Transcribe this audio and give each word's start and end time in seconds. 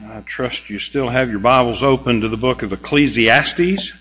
I 0.00 0.20
trust 0.20 0.70
you 0.70 0.78
still 0.78 1.08
have 1.08 1.28
your 1.28 1.40
Bibles 1.40 1.82
open 1.82 2.20
to 2.20 2.28
the 2.28 2.36
book 2.36 2.62
of 2.62 2.72
Ecclesiastes. 2.72 3.92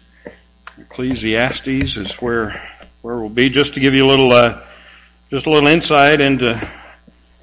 Ecclesiastes 0.80 1.98
is 1.98 2.14
where 2.22 2.62
where 3.02 3.18
we'll 3.18 3.30
be. 3.30 3.50
Just 3.50 3.74
to 3.74 3.80
give 3.80 3.96
you 3.96 4.06
a 4.06 4.08
little 4.10 4.32
uh, 4.32 4.62
just 5.32 5.48
a 5.48 5.50
little 5.50 5.68
insight 5.68 6.22
into 6.22 6.56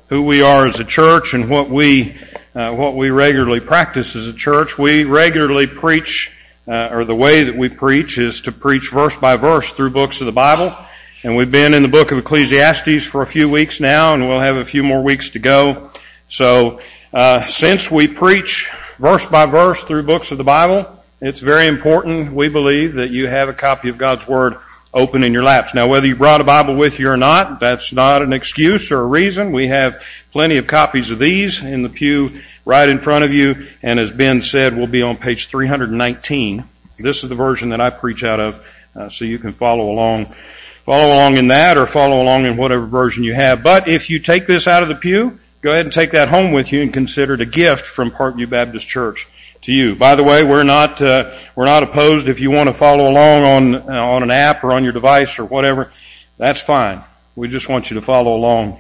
who 0.07 0.23
we 0.23 0.43
are 0.43 0.69
as 0.69 0.79
a 0.79 0.85
church 0.85 1.35
and 1.35 1.51
what 1.51 1.69
we 1.69 2.17
uh, 2.55 2.73
what 2.73 2.95
we 2.95 3.11
regularly 3.11 3.59
practice 3.59 4.15
as 4.15 4.29
a 4.29 4.33
church. 4.33 4.79
We 4.79 5.03
regularly 5.03 5.67
preach, 5.67 6.31
uh, 6.69 6.91
or 6.93 7.05
the 7.05 7.15
way 7.15 7.43
that 7.43 7.57
we 7.57 7.71
preach 7.71 8.19
is 8.19 8.43
to 8.43 8.53
preach 8.53 8.91
verse 8.91 9.17
by 9.17 9.35
verse 9.35 9.69
through 9.71 9.91
books 9.91 10.21
of 10.21 10.27
the 10.27 10.33
Bible. 10.33 10.77
And 11.25 11.35
we've 11.35 11.51
been 11.51 11.75
in 11.75 11.83
the 11.83 11.89
book 11.89 12.13
of 12.13 12.19
Ecclesiastes 12.19 13.05
for 13.05 13.23
a 13.23 13.27
few 13.27 13.49
weeks 13.49 13.81
now, 13.81 14.15
and 14.15 14.29
we'll 14.29 14.39
have 14.39 14.59
a 14.59 14.65
few 14.65 14.85
more 14.85 15.03
weeks 15.03 15.31
to 15.31 15.41
go. 15.41 15.91
So 16.29 16.81
uh, 17.15 17.47
since 17.47 17.89
we 17.89 18.09
preach 18.09 18.69
verse 18.99 19.25
by 19.25 19.47
verse 19.47 19.81
through 19.85 20.03
books 20.03 20.33
of 20.33 20.39
the 20.39 20.43
Bible, 20.45 21.01
it's 21.21 21.39
very 21.39 21.69
important, 21.69 22.33
we 22.33 22.49
believe, 22.49 22.95
that 22.95 23.11
you 23.11 23.29
have 23.29 23.49
a 23.49 23.53
copy 23.55 23.89
of 23.89 23.99
God's 23.99 24.27
Word 24.27 24.57
open 24.93 25.23
in 25.23 25.33
your 25.33 25.45
laps. 25.45 25.75
Now, 25.75 25.87
whether 25.87 26.09
you 26.09 26.17
brought 26.17 26.41
a 26.41 26.45
Bible 26.45 26.75
with 26.75 26.99
you 26.99 27.09
or 27.09 27.17
not, 27.17 27.61
that's 27.61 27.93
not 27.93 28.23
an 28.23 28.33
excuse 28.33 28.91
or 28.91 29.01
a 29.01 29.07
reason. 29.07 29.53
We 29.53 29.69
have 29.69 30.03
plenty 30.33 30.57
of 30.57 30.67
copies 30.67 31.13
of 31.13 31.21
these 31.21 31.63
in 31.63 31.85
the 31.85 31.89
pew 31.89 32.43
right 32.65 32.89
in 32.89 32.99
front 32.99 33.25
of 33.25 33.33
you, 33.33 33.69
and 33.81 34.01
as 34.01 34.11
Ben 34.11 34.43
said, 34.43 34.77
we'll 34.77 34.89
be 34.89 35.03
on 35.03 35.17
page 35.17 35.47
319. 35.47 36.65
This 36.99 37.23
is 37.23 37.29
the 37.29 37.37
version 37.37 37.69
that 37.69 37.81
I 37.81 37.91
preach 37.91 38.25
out 38.25 38.41
of, 38.41 38.67
uh, 38.97 39.09
so 39.09 39.25
you 39.25 39.39
can 39.39 39.53
follow 39.53 39.89
along, 39.89 40.35
follow 40.85 41.15
along 41.15 41.37
in 41.37 41.47
that, 41.49 41.77
or 41.77 41.87
follow 41.87 42.21
along 42.21 42.47
in 42.47 42.57
whatever 42.57 42.87
version 42.87 43.23
you 43.23 43.35
have. 43.35 43.63
But 43.63 43.87
if 43.87 44.11
you 44.11 44.19
take 44.19 44.49
this 44.49 44.67
out 44.67 44.83
of 44.83 44.89
the 44.89 44.97
pew, 44.97 45.39
go 45.65 45.73
ahead 45.73 45.87
and 45.87 45.95
take 45.95 46.11
that 46.11 46.29
home 46.29 46.53
with 46.53 46.73
you 46.73 46.83
and 46.83 46.93
consider 46.93 47.33
it 47.35 47.41
a 47.41 47.47
gift 47.47 47.87
from 47.87 48.11
Parkview 48.11 48.51
Baptist 48.51 48.87
Church 48.87 49.27
to 49.63 49.73
you. 49.73 49.97
By 49.97 50.15
the 50.15 50.23
way, 50.23 50.45
we're 50.45 50.63
not 50.63 51.01
uh, 51.01 51.39
we're 51.57 51.65
not 51.65 51.83
opposed 51.83 52.29
if 52.29 52.39
you 52.39 52.51
want 52.51 52.69
to 52.69 52.75
follow 52.75 53.11
along 53.11 53.45
on 53.45 53.75
uh, 53.75 54.05
on 54.05 54.23
an 54.23 54.31
app 54.31 54.63
or 54.63 54.73
on 54.75 54.85
your 54.85 54.93
device 54.93 55.39
or 55.39 55.47
whatever. 55.47 55.91
That's 56.37 56.61
fine. 56.61 57.03
We 57.35 57.49
just 57.49 57.67
want 57.67 57.89
you 57.91 57.95
to 57.95 58.03
follow 58.03 58.37
along 58.37 58.79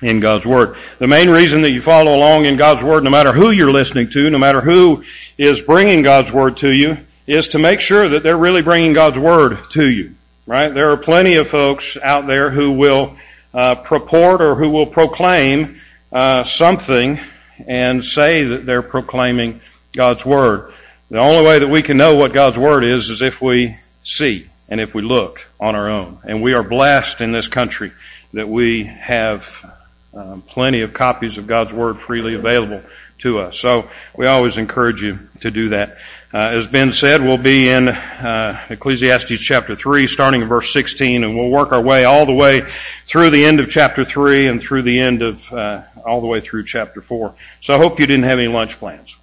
in 0.00 0.20
God's 0.20 0.46
Word. 0.46 0.78
The 0.98 1.06
main 1.06 1.28
reason 1.28 1.60
that 1.62 1.72
you 1.72 1.82
follow 1.82 2.16
along 2.16 2.46
in 2.46 2.56
God's 2.56 2.82
Word, 2.82 3.04
no 3.04 3.10
matter 3.10 3.32
who 3.32 3.50
you're 3.50 3.70
listening 3.70 4.08
to, 4.12 4.30
no 4.30 4.38
matter 4.38 4.62
who 4.62 5.04
is 5.36 5.60
bringing 5.60 6.00
God's 6.00 6.32
Word 6.32 6.56
to 6.58 6.70
you, 6.70 6.96
is 7.26 7.48
to 7.48 7.58
make 7.58 7.80
sure 7.80 8.08
that 8.08 8.22
they're 8.22 8.38
really 8.38 8.62
bringing 8.62 8.94
God's 8.94 9.18
Word 9.18 9.58
to 9.72 9.86
you. 9.86 10.14
Right? 10.46 10.72
There 10.72 10.92
are 10.92 10.96
plenty 10.96 11.34
of 11.34 11.48
folks 11.48 11.98
out 12.02 12.26
there 12.26 12.50
who 12.50 12.72
will 12.72 13.18
uh, 13.52 13.74
purport 13.74 14.40
or 14.40 14.54
who 14.54 14.70
will 14.70 14.86
proclaim 14.86 15.78
uh, 16.16 16.44
something 16.44 17.20
and 17.66 18.02
say 18.02 18.44
that 18.44 18.64
they're 18.64 18.80
proclaiming 18.80 19.60
God's 19.94 20.24
Word. 20.24 20.72
The 21.10 21.18
only 21.18 21.46
way 21.46 21.58
that 21.58 21.68
we 21.68 21.82
can 21.82 21.98
know 21.98 22.16
what 22.16 22.32
God's 22.32 22.56
Word 22.56 22.84
is 22.84 23.10
is 23.10 23.20
if 23.20 23.42
we 23.42 23.76
see 24.02 24.48
and 24.70 24.80
if 24.80 24.94
we 24.94 25.02
look 25.02 25.46
on 25.60 25.74
our 25.74 25.90
own. 25.90 26.18
And 26.24 26.42
we 26.42 26.54
are 26.54 26.62
blessed 26.62 27.20
in 27.20 27.32
this 27.32 27.48
country 27.48 27.92
that 28.32 28.48
we 28.48 28.84
have 28.84 29.70
um, 30.14 30.40
plenty 30.40 30.80
of 30.80 30.94
copies 30.94 31.36
of 31.36 31.46
God's 31.46 31.74
Word 31.74 31.98
freely 31.98 32.34
available 32.34 32.80
to 33.18 33.40
us. 33.40 33.58
So 33.58 33.90
we 34.16 34.26
always 34.26 34.56
encourage 34.56 35.02
you 35.02 35.18
to 35.42 35.50
do 35.50 35.68
that. 35.70 35.98
Uh, 36.36 36.50
as 36.50 36.66
Ben 36.66 36.92
said, 36.92 37.22
we'll 37.22 37.38
be 37.38 37.70
in 37.70 37.88
uh, 37.88 38.66
Ecclesiastes 38.68 39.40
chapter 39.40 39.74
3, 39.74 40.06
starting 40.06 40.42
in 40.42 40.48
verse 40.48 40.70
16, 40.70 41.24
and 41.24 41.34
we'll 41.34 41.48
work 41.48 41.72
our 41.72 41.80
way 41.80 42.04
all 42.04 42.26
the 42.26 42.34
way 42.34 42.60
through 43.06 43.30
the 43.30 43.42
end 43.42 43.58
of 43.58 43.70
chapter 43.70 44.04
3 44.04 44.48
and 44.48 44.60
through 44.60 44.82
the 44.82 45.00
end 45.00 45.22
of, 45.22 45.50
uh, 45.50 45.80
all 46.04 46.20
the 46.20 46.26
way 46.26 46.42
through 46.42 46.62
chapter 46.62 47.00
4. 47.00 47.34
So 47.62 47.72
I 47.72 47.78
hope 47.78 47.98
you 47.98 48.06
didn't 48.06 48.24
have 48.24 48.38
any 48.38 48.48
lunch 48.48 48.78
plans. 48.78 49.16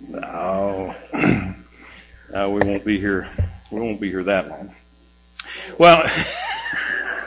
No. 0.00 0.94
no, 2.32 2.50
we 2.50 2.60
won't 2.60 2.84
be 2.84 3.00
here. 3.00 3.28
We 3.72 3.80
won't 3.80 4.00
be 4.00 4.08
here 4.08 4.22
that 4.22 4.48
long. 4.48 4.72
Well, 5.78 6.04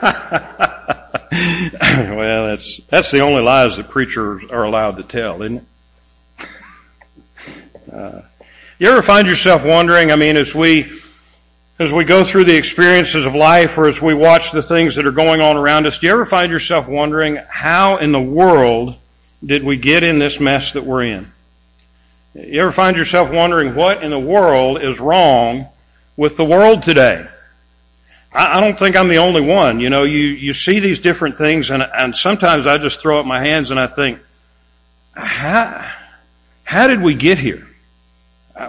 well, 0.00 2.46
that's, 2.46 2.78
that's 2.84 3.10
the 3.10 3.20
only 3.20 3.42
lies 3.42 3.76
that 3.76 3.90
preachers 3.90 4.44
are 4.50 4.62
allowed 4.62 4.96
to 4.96 5.02
tell, 5.02 5.42
isn't 5.42 5.58
it? 5.58 5.64
Uh, 7.92 8.22
you 8.82 8.90
ever 8.90 9.02
find 9.02 9.28
yourself 9.28 9.64
wondering, 9.64 10.10
I 10.10 10.16
mean, 10.16 10.36
as 10.36 10.52
we, 10.52 11.00
as 11.78 11.92
we 11.92 12.02
go 12.04 12.24
through 12.24 12.46
the 12.46 12.56
experiences 12.56 13.24
of 13.24 13.32
life 13.32 13.78
or 13.78 13.86
as 13.86 14.02
we 14.02 14.12
watch 14.12 14.50
the 14.50 14.60
things 14.60 14.96
that 14.96 15.06
are 15.06 15.12
going 15.12 15.40
on 15.40 15.56
around 15.56 15.86
us, 15.86 15.98
do 15.98 16.08
you 16.08 16.12
ever 16.12 16.26
find 16.26 16.50
yourself 16.50 16.88
wondering 16.88 17.38
how 17.48 17.98
in 17.98 18.10
the 18.10 18.20
world 18.20 18.96
did 19.46 19.62
we 19.62 19.76
get 19.76 20.02
in 20.02 20.18
this 20.18 20.40
mess 20.40 20.72
that 20.72 20.82
we're 20.82 21.04
in? 21.04 21.30
You 22.34 22.60
ever 22.60 22.72
find 22.72 22.96
yourself 22.96 23.30
wondering 23.30 23.76
what 23.76 24.02
in 24.02 24.10
the 24.10 24.18
world 24.18 24.82
is 24.82 24.98
wrong 24.98 25.68
with 26.16 26.36
the 26.36 26.44
world 26.44 26.82
today? 26.82 27.24
I, 28.32 28.60
don't 28.60 28.76
think 28.76 28.96
I'm 28.96 29.06
the 29.06 29.18
only 29.18 29.42
one. 29.42 29.78
You 29.78 29.90
know, 29.90 30.02
you, 30.02 30.18
you 30.18 30.52
see 30.54 30.80
these 30.80 30.98
different 30.98 31.38
things 31.38 31.70
and, 31.70 31.84
and 31.84 32.16
sometimes 32.16 32.66
I 32.66 32.78
just 32.78 33.00
throw 33.00 33.20
up 33.20 33.26
my 33.26 33.44
hands 33.44 33.70
and 33.70 33.78
I 33.78 33.86
think, 33.86 34.18
how, 35.12 35.88
how 36.64 36.88
did 36.88 37.00
we 37.00 37.14
get 37.14 37.38
here? 37.38 37.68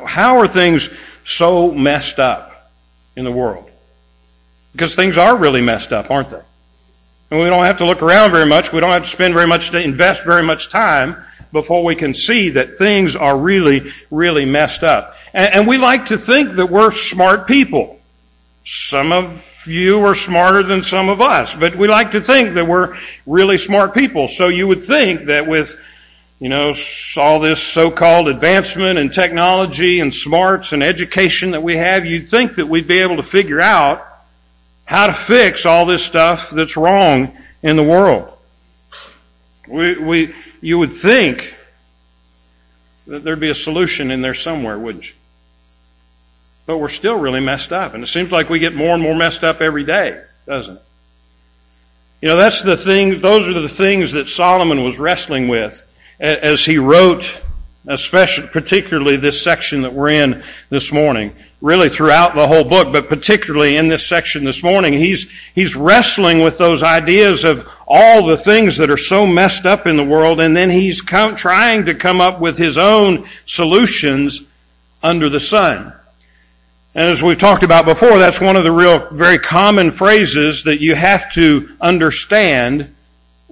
How 0.05 0.39
are 0.39 0.47
things 0.47 0.89
so 1.25 1.71
messed 1.71 2.19
up 2.19 2.71
in 3.15 3.25
the 3.25 3.31
world? 3.31 3.69
Because 4.71 4.95
things 4.95 5.17
are 5.17 5.35
really 5.35 5.61
messed 5.61 5.91
up, 5.91 6.09
aren't 6.09 6.31
they? 6.31 6.41
And 7.29 7.39
we 7.39 7.47
don't 7.47 7.63
have 7.63 7.77
to 7.77 7.85
look 7.85 8.01
around 8.01 8.31
very 8.31 8.45
much. 8.45 8.71
We 8.71 8.79
don't 8.79 8.91
have 8.91 9.03
to 9.03 9.09
spend 9.09 9.33
very 9.33 9.47
much 9.47 9.71
to 9.71 9.81
invest 9.81 10.23
very 10.23 10.43
much 10.43 10.69
time 10.69 11.15
before 11.51 11.83
we 11.83 11.95
can 11.95 12.13
see 12.13 12.49
that 12.49 12.77
things 12.77 13.15
are 13.15 13.37
really, 13.37 13.91
really 14.09 14.45
messed 14.45 14.83
up. 14.83 15.15
And, 15.33 15.53
and 15.53 15.67
we 15.67 15.77
like 15.77 16.07
to 16.07 16.17
think 16.17 16.53
that 16.53 16.67
we're 16.67 16.91
smart 16.91 17.47
people. 17.47 17.99
Some 18.65 19.11
of 19.11 19.63
you 19.67 20.03
are 20.05 20.15
smarter 20.15 20.63
than 20.63 20.83
some 20.83 21.09
of 21.09 21.21
us, 21.21 21.53
but 21.53 21.75
we 21.75 21.87
like 21.87 22.11
to 22.11 22.21
think 22.21 22.55
that 22.55 22.65
we're 22.65 22.97
really 23.25 23.57
smart 23.57 23.93
people. 23.93 24.27
So 24.27 24.47
you 24.47 24.67
would 24.67 24.81
think 24.81 25.25
that 25.25 25.47
with 25.47 25.77
you 26.43 26.49
know, 26.49 26.73
all 27.15 27.39
this 27.39 27.63
so-called 27.63 28.27
advancement 28.27 28.99
and 28.99 29.13
technology 29.13 30.01
and 30.01 30.13
smarts 30.13 30.73
and 30.73 30.83
education 30.83 31.51
that 31.51 31.63
we 31.63 31.77
have, 31.77 32.05
you'd 32.05 32.29
think 32.29 32.55
that 32.55 32.65
we'd 32.65 32.85
be 32.85 32.99
able 32.99 33.15
to 33.15 33.23
figure 33.23 33.61
out 33.61 34.05
how 34.83 35.07
to 35.07 35.13
fix 35.13 35.65
all 35.65 35.85
this 35.85 36.05
stuff 36.05 36.49
that's 36.49 36.75
wrong 36.75 37.31
in 37.61 37.77
the 37.77 37.83
world. 37.83 38.29
We, 39.69 39.97
we, 39.97 40.35
you 40.59 40.79
would 40.79 40.91
think 40.91 41.55
that 43.07 43.23
there'd 43.23 43.39
be 43.39 43.49
a 43.49 43.55
solution 43.55 44.11
in 44.11 44.21
there 44.21 44.33
somewhere, 44.33 44.77
wouldn't 44.77 45.07
you? 45.07 45.15
But 46.65 46.77
we're 46.77 46.89
still 46.89 47.17
really 47.17 47.39
messed 47.39 47.71
up. 47.71 47.93
And 47.93 48.03
it 48.03 48.07
seems 48.07 48.33
like 48.33 48.49
we 48.49 48.59
get 48.59 48.75
more 48.75 48.93
and 48.93 49.01
more 49.01 49.15
messed 49.15 49.45
up 49.45 49.61
every 49.61 49.85
day, 49.85 50.21
doesn't 50.45 50.75
it? 50.75 50.83
You 52.19 52.27
know, 52.27 52.35
that's 52.35 52.61
the 52.63 52.75
thing, 52.75 53.21
those 53.21 53.47
are 53.47 53.53
the 53.53 53.69
things 53.69 54.11
that 54.11 54.27
Solomon 54.27 54.83
was 54.83 54.99
wrestling 54.99 55.47
with 55.47 55.81
as 56.19 56.63
he 56.65 56.77
wrote, 56.77 57.41
especially, 57.87 58.47
particularly 58.47 59.17
this 59.17 59.41
section 59.41 59.81
that 59.81 59.93
we're 59.93 60.09
in 60.09 60.43
this 60.69 60.91
morning, 60.91 61.35
really 61.61 61.89
throughout 61.89 62.35
the 62.35 62.47
whole 62.47 62.63
book, 62.65 62.91
but 62.91 63.07
particularly 63.07 63.77
in 63.77 63.87
this 63.87 64.05
section 64.05 64.43
this 64.43 64.61
morning, 64.61 64.93
he's, 64.93 65.31
he's 65.55 65.75
wrestling 65.75 66.41
with 66.41 66.57
those 66.57 66.83
ideas 66.83 67.43
of 67.43 67.67
all 67.87 68.25
the 68.27 68.37
things 68.37 68.77
that 68.77 68.89
are 68.89 68.97
so 68.97 69.25
messed 69.25 69.65
up 69.65 69.87
in 69.87 69.95
the 69.95 70.03
world, 70.03 70.39
and 70.39 70.55
then 70.55 70.69
he's 70.69 71.01
come, 71.01 71.35
trying 71.35 71.85
to 71.85 71.95
come 71.95 72.19
up 72.19 72.39
with 72.39 72.57
his 72.57 72.77
own 72.77 73.25
solutions 73.45 74.41
under 75.01 75.29
the 75.29 75.39
sun. 75.39 75.93
And 76.95 77.09
as 77.09 77.23
we've 77.23 77.39
talked 77.39 77.63
about 77.63 77.85
before, 77.85 78.19
that's 78.19 78.39
one 78.39 78.55
of 78.55 78.63
the 78.63 78.71
real, 78.71 79.09
very 79.11 79.39
common 79.39 79.89
phrases 79.89 80.65
that 80.65 80.79
you 80.79 80.95
have 80.95 81.31
to 81.33 81.75
understand 81.81 82.93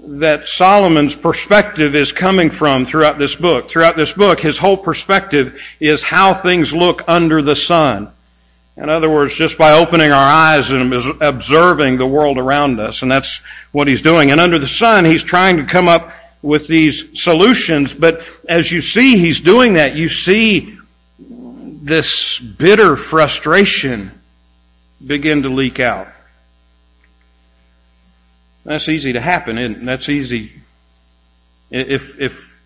that 0.04 0.48
Solomon's 0.48 1.14
perspective 1.14 1.96
is 1.96 2.12
coming 2.12 2.50
from 2.50 2.86
throughout 2.86 3.20
this 3.20 3.36
book. 3.36 3.70
Throughout 3.70 3.96
this 3.96 4.12
book, 4.12 4.40
his 4.40 4.58
whole 4.58 4.78
perspective 4.78 5.62
is 5.80 6.02
how 6.02 6.34
things 6.34 6.74
look 6.74 7.08
under 7.08 7.42
the 7.42 7.56
sun. 7.56 8.12
In 8.78 8.90
other 8.90 9.10
words, 9.10 9.36
just 9.36 9.58
by 9.58 9.74
opening 9.74 10.12
our 10.12 10.32
eyes 10.32 10.72
and 10.72 10.94
observing 11.22 11.98
the 11.98 12.06
world 12.06 12.38
around 12.38 12.80
us. 12.80 13.04
And 13.04 13.12
that's 13.12 13.42
what 13.72 13.88
he's 13.88 14.02
doing. 14.02 14.32
And 14.32 14.42
under 14.42 14.58
the 14.58 14.68
sun, 14.68 15.06
he's 15.06 15.24
trying 15.24 15.58
to 15.58 15.66
come 15.66 15.88
up 15.88 16.12
with 16.42 16.68
these 16.68 17.22
solutions. 17.22 17.94
But 17.94 18.22
as 18.50 18.72
you 18.72 18.82
see 18.82 19.20
he's 19.20 19.42
doing 19.42 19.74
that, 19.74 19.96
you 19.96 20.10
see 20.10 20.78
this 21.20 22.40
bitter 22.40 22.96
frustration 22.96 24.12
begin 25.06 25.44
to 25.44 25.50
leak 25.50 25.80
out. 25.80 26.08
That's 28.64 28.90
easy 28.90 29.14
to 29.14 29.22
happen, 29.22 29.58
and 29.58 29.88
that's 29.88 30.10
easy 30.10 30.52
if 31.72 32.20
if 32.20 32.60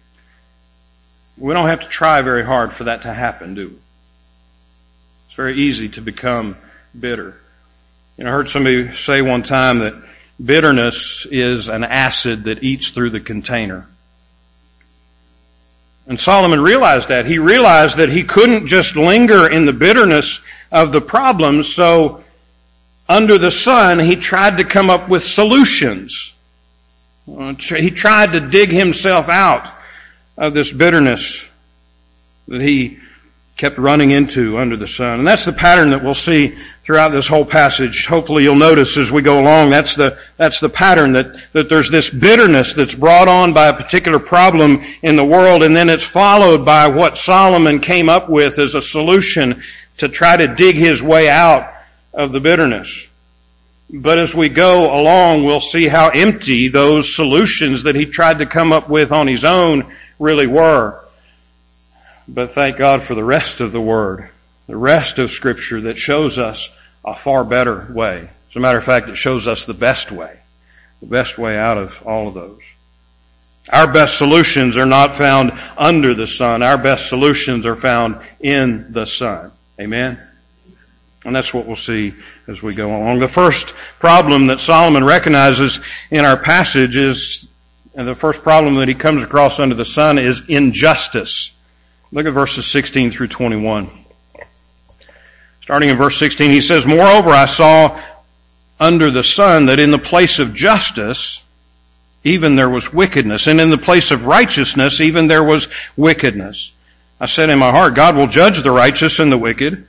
we 1.37 1.53
don't 1.53 1.67
have 1.67 1.81
to 1.81 1.89
try 1.89 2.21
very 2.21 2.45
hard 2.45 2.73
for 2.73 2.85
that 2.85 3.03
to 3.03 3.13
happen, 3.13 3.55
do 3.55 3.69
we? 3.69 3.75
It's 5.27 5.35
very 5.35 5.59
easy 5.59 5.89
to 5.89 6.01
become 6.01 6.57
bitter. 6.97 7.39
You 8.17 8.23
know, 8.23 8.29
I 8.29 8.33
heard 8.33 8.49
somebody 8.49 8.95
say 8.95 9.21
one 9.21 9.43
time 9.43 9.79
that 9.79 10.01
bitterness 10.43 11.27
is 11.29 11.67
an 11.67 11.83
acid 11.83 12.45
that 12.45 12.63
eats 12.63 12.89
through 12.89 13.11
the 13.11 13.19
container. 13.19 13.87
And 16.07 16.19
Solomon 16.19 16.61
realized 16.61 17.09
that. 17.09 17.25
He 17.25 17.39
realized 17.39 17.97
that 17.97 18.09
he 18.09 18.23
couldn't 18.23 18.67
just 18.67 18.95
linger 18.95 19.49
in 19.49 19.65
the 19.65 19.73
bitterness 19.73 20.39
of 20.71 20.91
the 20.91 21.01
problems, 21.01 21.73
so 21.73 22.23
under 23.07 23.37
the 23.37 23.51
sun, 23.51 23.99
he 23.99 24.15
tried 24.15 24.57
to 24.57 24.63
come 24.63 24.89
up 24.89 25.09
with 25.09 25.23
solutions. 25.23 26.33
Uh, 27.27 27.53
he 27.55 27.91
tried 27.91 28.33
to 28.33 28.39
dig 28.39 28.69
himself 28.69 29.29
out 29.29 29.71
of 30.37 30.53
this 30.53 30.71
bitterness 30.71 31.43
that 32.47 32.61
he 32.61 32.99
kept 33.57 33.77
running 33.77 34.11
into 34.11 34.57
under 34.57 34.75
the 34.75 34.87
sun. 34.87 35.19
And 35.19 35.27
that's 35.27 35.45
the 35.45 35.53
pattern 35.53 35.91
that 35.91 36.03
we'll 36.03 36.13
see 36.13 36.57
throughout 36.83 37.09
this 37.09 37.27
whole 37.27 37.45
passage. 37.45 38.05
Hopefully 38.05 38.43
you'll 38.43 38.55
notice 38.55 38.97
as 38.97 39.11
we 39.11 39.21
go 39.21 39.39
along, 39.39 39.69
that's 39.69 39.95
the, 39.95 40.17
that's 40.35 40.59
the 40.59 40.67
pattern 40.67 41.13
that, 41.13 41.27
that 41.53 41.69
there's 41.69 41.89
this 41.89 42.09
bitterness 42.09 42.73
that's 42.73 42.93
brought 42.93 43.29
on 43.29 43.53
by 43.53 43.67
a 43.67 43.73
particular 43.73 44.19
problem 44.19 44.83
in 45.03 45.15
the 45.15 45.23
world 45.23 45.63
and 45.63 45.75
then 45.75 45.89
it's 45.89 46.03
followed 46.03 46.65
by 46.65 46.87
what 46.87 47.15
Solomon 47.15 47.79
came 47.79 48.09
up 48.09 48.29
with 48.29 48.59
as 48.59 48.75
a 48.75 48.81
solution 48.81 49.63
to 49.97 50.09
try 50.09 50.35
to 50.35 50.53
dig 50.53 50.75
his 50.75 51.01
way 51.01 51.29
out 51.29 51.74
of 52.15 52.31
the 52.31 52.39
bitterness. 52.39 53.07
But 53.89 54.17
as 54.17 54.33
we 54.33 54.49
go 54.49 54.99
along, 54.99 55.43
we'll 55.43 55.59
see 55.59 55.87
how 55.87 56.09
empty 56.09 56.69
those 56.69 57.15
solutions 57.15 57.83
that 57.83 57.95
he 57.95 58.05
tried 58.05 58.39
to 58.39 58.45
come 58.45 58.73
up 58.73 58.89
with 58.89 59.11
on 59.11 59.27
his 59.27 59.45
own 59.45 59.93
really 60.17 60.47
were. 60.47 61.03
But 62.27 62.51
thank 62.51 62.77
God 62.77 63.03
for 63.03 63.13
the 63.13 63.23
rest 63.23 63.61
of 63.61 63.71
the 63.71 63.81
Word, 63.81 64.29
the 64.65 64.75
rest 64.75 65.19
of 65.19 65.29
Scripture 65.29 65.81
that 65.81 65.97
shows 65.97 66.39
us 66.39 66.71
a 67.03 67.13
far 67.13 67.43
better 67.43 67.87
way. 67.91 68.27
As 68.49 68.55
a 68.55 68.59
matter 68.59 68.79
of 68.79 68.83
fact, 68.83 69.09
it 69.09 69.15
shows 69.15 69.47
us 69.47 69.65
the 69.65 69.75
best 69.75 70.11
way, 70.11 70.35
the 71.01 71.07
best 71.07 71.37
way 71.37 71.55
out 71.55 71.77
of 71.77 72.01
all 72.07 72.29
of 72.29 72.33
those. 72.33 72.61
Our 73.71 73.91
best 73.91 74.17
solutions 74.17 74.77
are 74.77 74.85
not 74.85 75.15
found 75.15 75.51
under 75.77 76.13
the 76.13 76.27
sun. 76.27 76.63
Our 76.63 76.77
best 76.77 77.09
solutions 77.09 77.65
are 77.65 77.75
found 77.75 78.19
in 78.39 78.91
the 78.91 79.05
Son. 79.05 79.51
Amen? 79.79 80.19
And 81.25 81.35
that's 81.35 81.53
what 81.53 81.65
we'll 81.65 81.75
see 81.75 82.13
as 82.47 82.61
we 82.61 82.75
go 82.75 82.95
along. 82.95 83.19
The 83.19 83.27
first 83.27 83.73
problem 83.99 84.47
that 84.47 84.59
Solomon 84.59 85.03
recognizes 85.03 85.79
in 86.11 86.23
our 86.23 86.37
passage 86.37 86.97
is, 86.97 87.47
and 87.95 88.07
the 88.07 88.15
first 88.15 88.43
problem 88.43 88.75
that 88.75 88.87
he 88.87 88.93
comes 88.93 89.23
across 89.23 89.59
under 89.59 89.75
the 89.75 89.85
sun 89.85 90.19
is 90.19 90.47
injustice. 90.47 91.51
Look 92.11 92.27
at 92.27 92.33
verses 92.33 92.67
16 92.67 93.11
through 93.11 93.29
21. 93.29 93.89
Starting 95.61 95.89
in 95.89 95.97
verse 95.97 96.17
16, 96.17 96.51
he 96.51 96.61
says, 96.61 96.85
Moreover, 96.85 97.31
I 97.31 97.47
saw 97.47 97.99
under 98.79 99.09
the 99.09 99.23
sun 99.23 99.65
that 99.65 99.79
in 99.79 99.89
the 99.89 99.97
place 99.97 100.37
of 100.37 100.53
justice, 100.53 101.41
even 102.23 102.55
there 102.55 102.69
was 102.69 102.93
wickedness, 102.93 103.47
and 103.47 103.59
in 103.59 103.71
the 103.71 103.77
place 103.77 104.11
of 104.11 104.27
righteousness, 104.27 105.01
even 105.01 105.25
there 105.25 105.43
was 105.43 105.67
wickedness. 105.97 106.71
I 107.19 107.25
said 107.25 107.49
in 107.49 107.57
my 107.57 107.71
heart, 107.71 107.95
God 107.95 108.15
will 108.15 108.27
judge 108.27 108.61
the 108.61 108.71
righteous 108.71 109.17
and 109.17 109.31
the 109.31 109.37
wicked, 109.37 109.87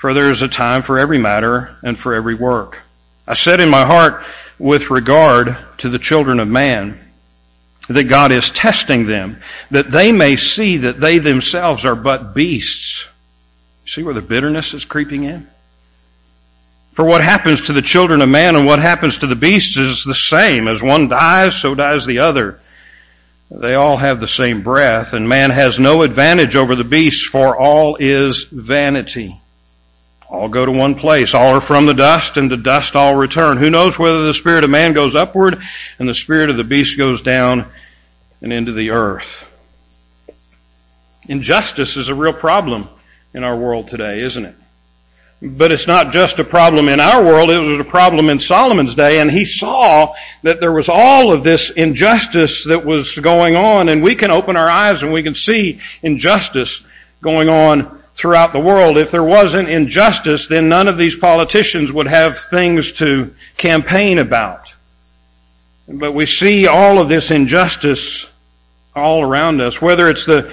for 0.00 0.14
there 0.14 0.30
is 0.30 0.40
a 0.40 0.48
time 0.48 0.80
for 0.80 0.98
every 0.98 1.18
matter 1.18 1.76
and 1.82 1.96
for 1.96 2.14
every 2.14 2.34
work. 2.34 2.80
I 3.28 3.34
said 3.34 3.60
in 3.60 3.68
my 3.68 3.84
heart, 3.84 4.24
with 4.58 4.88
regard 4.88 5.58
to 5.76 5.90
the 5.90 5.98
children 5.98 6.40
of 6.40 6.48
man, 6.48 6.98
that 7.86 8.04
God 8.04 8.32
is 8.32 8.50
testing 8.50 9.04
them, 9.04 9.42
that 9.70 9.90
they 9.90 10.10
may 10.10 10.36
see 10.36 10.78
that 10.78 11.00
they 11.00 11.18
themselves 11.18 11.84
are 11.84 11.94
but 11.94 12.34
beasts. 12.34 13.06
See 13.84 14.02
where 14.02 14.14
the 14.14 14.22
bitterness 14.22 14.72
is 14.72 14.86
creeping 14.86 15.24
in? 15.24 15.46
For 16.94 17.04
what 17.04 17.22
happens 17.22 17.60
to 17.62 17.74
the 17.74 17.82
children 17.82 18.22
of 18.22 18.28
man 18.30 18.56
and 18.56 18.64
what 18.64 18.78
happens 18.78 19.18
to 19.18 19.26
the 19.26 19.36
beasts 19.36 19.76
is 19.76 20.02
the 20.02 20.14
same. 20.14 20.66
As 20.66 20.82
one 20.82 21.08
dies, 21.08 21.56
so 21.56 21.74
dies 21.74 22.06
the 22.06 22.20
other. 22.20 22.58
They 23.50 23.74
all 23.74 23.98
have 23.98 24.18
the 24.18 24.26
same 24.26 24.62
breath, 24.62 25.12
and 25.12 25.28
man 25.28 25.50
has 25.50 25.78
no 25.78 26.00
advantage 26.00 26.56
over 26.56 26.74
the 26.74 26.84
beasts, 26.84 27.26
for 27.26 27.54
all 27.54 27.96
is 27.96 28.44
vanity. 28.44 29.39
All 30.30 30.48
go 30.48 30.64
to 30.64 30.70
one 30.70 30.94
place. 30.94 31.34
All 31.34 31.56
are 31.56 31.60
from 31.60 31.86
the 31.86 31.92
dust, 31.92 32.36
and 32.36 32.50
to 32.50 32.56
dust 32.56 32.94
all 32.94 33.16
return. 33.16 33.56
Who 33.56 33.68
knows 33.68 33.98
whether 33.98 34.24
the 34.24 34.32
spirit 34.32 34.62
of 34.62 34.70
man 34.70 34.92
goes 34.92 35.16
upward 35.16 35.60
and 35.98 36.08
the 36.08 36.14
spirit 36.14 36.50
of 36.50 36.56
the 36.56 36.64
beast 36.64 36.96
goes 36.96 37.20
down 37.20 37.66
and 38.40 38.52
into 38.52 38.72
the 38.72 38.90
earth? 38.90 39.50
Injustice 41.28 41.96
is 41.96 42.08
a 42.08 42.14
real 42.14 42.32
problem 42.32 42.88
in 43.34 43.42
our 43.42 43.56
world 43.56 43.88
today, 43.88 44.20
isn't 44.22 44.44
it? 44.44 44.54
But 45.42 45.72
it's 45.72 45.88
not 45.88 46.12
just 46.12 46.38
a 46.38 46.44
problem 46.44 46.88
in 46.88 47.00
our 47.00 47.24
world, 47.24 47.50
it 47.50 47.58
was 47.58 47.80
a 47.80 47.84
problem 47.84 48.30
in 48.30 48.38
Solomon's 48.38 48.94
day, 48.94 49.20
and 49.20 49.30
he 49.30 49.44
saw 49.44 50.14
that 50.42 50.60
there 50.60 50.72
was 50.72 50.88
all 50.88 51.32
of 51.32 51.42
this 51.42 51.70
injustice 51.70 52.64
that 52.66 52.84
was 52.84 53.18
going 53.18 53.56
on, 53.56 53.88
and 53.88 54.02
we 54.02 54.14
can 54.14 54.30
open 54.30 54.56
our 54.56 54.68
eyes 54.68 55.02
and 55.02 55.12
we 55.12 55.22
can 55.22 55.34
see 55.34 55.80
injustice 56.02 56.84
going 57.22 57.48
on 57.48 57.99
throughout 58.14 58.52
the 58.52 58.60
world. 58.60 58.98
If 58.98 59.10
there 59.10 59.24
wasn't 59.24 59.68
injustice, 59.68 60.46
then 60.46 60.68
none 60.68 60.88
of 60.88 60.96
these 60.96 61.16
politicians 61.16 61.92
would 61.92 62.06
have 62.06 62.38
things 62.38 62.92
to 62.92 63.34
campaign 63.56 64.18
about. 64.18 64.72
But 65.88 66.12
we 66.12 66.26
see 66.26 66.66
all 66.66 66.98
of 66.98 67.08
this 67.08 67.30
injustice 67.30 68.26
all 68.94 69.22
around 69.22 69.60
us, 69.60 69.80
whether 69.80 70.08
it's 70.08 70.24
the 70.24 70.52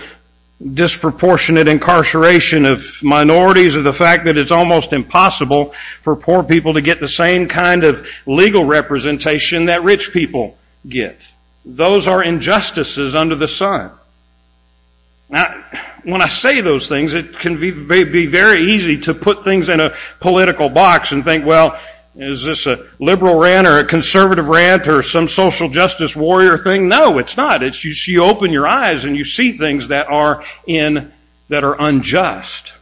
disproportionate 0.74 1.68
incarceration 1.68 2.66
of 2.66 3.04
minorities 3.04 3.76
or 3.76 3.84
the 3.84 3.94
fact 3.94 4.26
that 4.26 4.38
it's 4.38 4.52
almost 4.52 4.92
impossible 4.92 5.74
for 6.02 6.16
poor 6.16 6.44
people 6.44 6.74
to 6.74 6.82
get 6.82 7.00
the 7.00 7.08
same 7.08 7.48
kind 7.48 7.84
of 7.84 8.08
legal 8.26 8.66
representation 8.66 9.66
that 9.66 9.84
rich 9.84 10.12
people 10.12 10.58
get. 10.88 11.20
Those 11.64 12.08
are 12.08 12.24
injustices 12.24 13.14
under 13.14 13.36
the 13.36 13.48
sun. 13.48 13.92
Now, 15.30 15.64
when 16.04 16.22
I 16.22 16.28
say 16.28 16.62
those 16.62 16.88
things, 16.88 17.14
it 17.14 17.40
can 17.40 17.60
be, 17.60 17.72
be 18.04 18.26
very 18.28 18.72
easy 18.72 19.00
to 19.02 19.14
put 19.14 19.44
things 19.44 19.70
in 19.70 19.80
a 19.80 19.96
political 20.20 20.70
box 20.70 21.12
and 21.12 21.24
think, 21.24 21.46
well, 21.46 21.80
is 22.16 22.44
this 22.44 22.66
a 22.66 22.88
liberal 23.00 23.36
rant 23.36 23.68
or 23.68 23.80
a 23.80 23.86
conservative 23.86 24.48
rant 24.48 24.88
or 24.88 25.04
some 25.04 25.28
social 25.28 25.70
justice 25.70 26.16
warrior 26.16 26.58
thing? 26.58 26.88
No, 26.88 27.20
it's 27.20 27.38
not. 27.38 27.62
It's 27.62 27.84
you, 27.84 27.94
you 28.08 28.24
open 28.24 28.52
your 28.52 28.68
eyes 28.68 29.06
and 29.06 29.16
you 29.16 29.24
see 29.24 29.52
things 29.52 29.90
that 29.90 30.10
are 30.10 30.44
in, 30.66 31.14
that 31.50 31.64
are 31.64 31.80
unjust. 31.80 32.74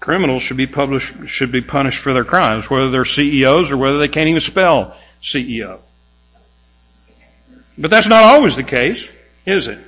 Criminals 0.00 0.42
should 0.42 0.56
be 0.56 0.66
published, 0.66 1.12
should 1.28 1.52
be 1.52 1.60
punished 1.60 1.98
for 1.98 2.12
their 2.12 2.24
crimes, 2.24 2.68
whether 2.68 2.90
they're 2.90 3.04
CEOs 3.04 3.70
or 3.70 3.76
whether 3.76 3.98
they 3.98 4.08
can't 4.08 4.28
even 4.28 4.40
spell 4.40 4.96
CEO. 5.22 5.78
But 7.78 7.90
that's 7.90 8.08
not 8.08 8.24
always 8.24 8.56
the 8.56 8.62
case, 8.64 9.08
is 9.46 9.68
it? 9.68 9.78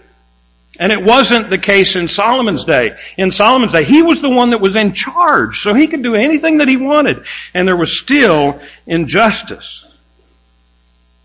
And 0.78 0.90
it 0.90 1.02
wasn't 1.02 1.50
the 1.50 1.58
case 1.58 1.96
in 1.96 2.08
Solomon's 2.08 2.64
day. 2.64 2.96
In 3.18 3.30
Solomon's 3.30 3.72
day, 3.72 3.84
he 3.84 4.02
was 4.02 4.22
the 4.22 4.30
one 4.30 4.50
that 4.50 4.60
was 4.60 4.74
in 4.74 4.94
charge, 4.94 5.58
so 5.58 5.74
he 5.74 5.86
could 5.86 6.02
do 6.02 6.14
anything 6.14 6.58
that 6.58 6.68
he 6.68 6.78
wanted. 6.78 7.24
And 7.52 7.68
there 7.68 7.76
was 7.76 7.98
still 7.98 8.60
injustice. 8.86 9.86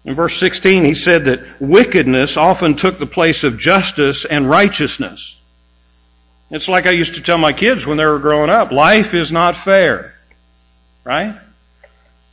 In 0.04 0.16
verse 0.16 0.38
16, 0.38 0.86
he 0.86 0.94
said 0.94 1.26
that 1.26 1.62
wickedness 1.62 2.36
often 2.38 2.76
took 2.76 3.00
the 3.00 3.06
place 3.06 3.44
of 3.44 3.58
justice 3.58 4.26
and 4.26 4.50
righteousness. 4.50 5.38
It's 6.50 6.70
like 6.70 6.86
I 6.86 6.92
used 6.92 7.16
to 7.16 7.22
tell 7.22 7.38
my 7.38 7.54
kids 7.54 7.86
when 7.86 7.98
they 7.98 8.06
were 8.06 8.20
growing 8.20 8.50
up, 8.50 8.72
life 8.72 9.14
is 9.14 9.32
not 9.32 9.56
fair. 9.56 10.14
Right? 11.04 11.38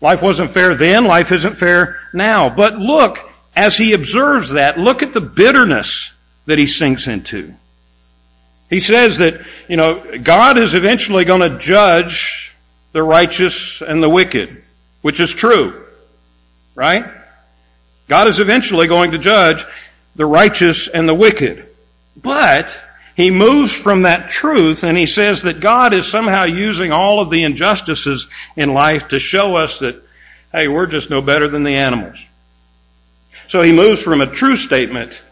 Life 0.00 0.22
wasn't 0.22 0.50
fair 0.50 0.74
then, 0.74 1.04
life 1.04 1.32
isn't 1.32 1.54
fair 1.54 1.98
now. 2.12 2.48
But 2.48 2.78
look, 2.78 3.18
as 3.56 3.76
he 3.76 3.92
observes 3.92 4.50
that, 4.50 4.78
look 4.78 5.02
at 5.02 5.12
the 5.12 5.20
bitterness 5.20 6.13
that 6.46 6.58
he 6.58 6.66
sinks 6.66 7.06
into. 7.06 7.54
He 8.70 8.80
says 8.80 9.18
that, 9.18 9.44
you 9.68 9.76
know, 9.76 10.18
God 10.18 10.58
is 10.58 10.74
eventually 10.74 11.24
going 11.24 11.40
to 11.40 11.58
judge 11.58 12.54
the 12.92 13.02
righteous 13.02 13.82
and 13.82 14.02
the 14.02 14.08
wicked, 14.08 14.62
which 15.02 15.20
is 15.20 15.34
true. 15.34 15.84
Right? 16.74 17.04
God 18.08 18.28
is 18.28 18.38
eventually 18.40 18.86
going 18.86 19.12
to 19.12 19.18
judge 19.18 19.64
the 20.16 20.26
righteous 20.26 20.88
and 20.88 21.08
the 21.08 21.14
wicked. 21.14 21.66
But 22.16 22.80
he 23.16 23.30
moves 23.30 23.72
from 23.72 24.02
that 24.02 24.30
truth 24.30 24.82
and 24.82 24.96
he 24.96 25.06
says 25.06 25.42
that 25.42 25.60
God 25.60 25.92
is 25.92 26.06
somehow 26.06 26.44
using 26.44 26.92
all 26.92 27.20
of 27.20 27.30
the 27.30 27.44
injustices 27.44 28.26
in 28.56 28.74
life 28.74 29.08
to 29.08 29.18
show 29.18 29.56
us 29.56 29.78
that, 29.80 30.02
hey, 30.52 30.68
we're 30.68 30.86
just 30.86 31.10
no 31.10 31.22
better 31.22 31.48
than 31.48 31.64
the 31.64 31.76
animals. 31.76 32.24
So 33.48 33.62
he 33.62 33.72
moves 33.72 34.02
from 34.02 34.20
a 34.20 34.26
true 34.26 34.56
statement 34.56 35.22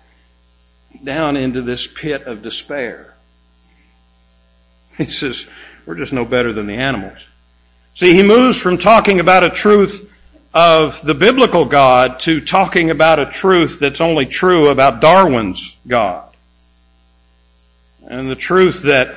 down 1.03 1.37
into 1.37 1.63
this 1.63 1.87
pit 1.87 2.23
of 2.27 2.43
despair. 2.43 3.15
He 4.99 5.11
says, 5.11 5.47
we're 5.87 5.97
just 5.97 6.13
no 6.13 6.25
better 6.25 6.53
than 6.53 6.67
the 6.67 6.77
animals. 6.77 7.27
See, 7.95 8.15
he 8.15 8.23
moves 8.23 8.61
from 8.61 8.79
talking 8.79 9.21
about 9.21 9.45
a 9.45 9.51
truth 9.51 10.11
of 10.55 11.01
the 11.03 11.15
biblical 11.15 11.65
God 11.65 12.21
to 12.21 12.41
talking 12.41 12.91
about 12.91 13.19
a 13.19 13.27
truth 13.27 13.79
that's 13.79 14.01
only 14.01 14.27
true 14.27 14.69
about 14.69 15.01
Darwin's 15.01 15.77
God. 15.87 16.29
And 18.07 18.31
the 18.31 18.37
truth 18.37 18.83
that 18.83 19.17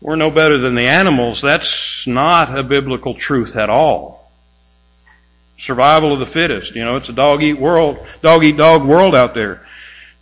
we're 0.00 0.16
no 0.16 0.30
better 0.30 0.58
than 0.58 0.76
the 0.76 0.86
animals, 0.86 1.40
that's 1.40 2.06
not 2.06 2.56
a 2.56 2.62
biblical 2.62 3.14
truth 3.14 3.56
at 3.56 3.70
all. 3.70 4.30
Survival 5.58 6.12
of 6.12 6.20
the 6.20 6.26
fittest. 6.26 6.76
You 6.76 6.84
know, 6.84 6.96
it's 6.96 7.08
a 7.08 7.12
dog 7.12 7.42
eat 7.42 7.58
world, 7.58 8.06
dog 8.22 8.44
eat 8.44 8.56
dog 8.56 8.84
world 8.84 9.16
out 9.16 9.34
there. 9.34 9.66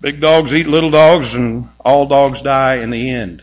Big 0.06 0.20
dogs 0.20 0.54
eat 0.54 0.68
little 0.68 0.92
dogs 0.92 1.34
and 1.34 1.68
all 1.80 2.06
dogs 2.06 2.40
die 2.40 2.76
in 2.76 2.90
the 2.90 3.10
end. 3.10 3.42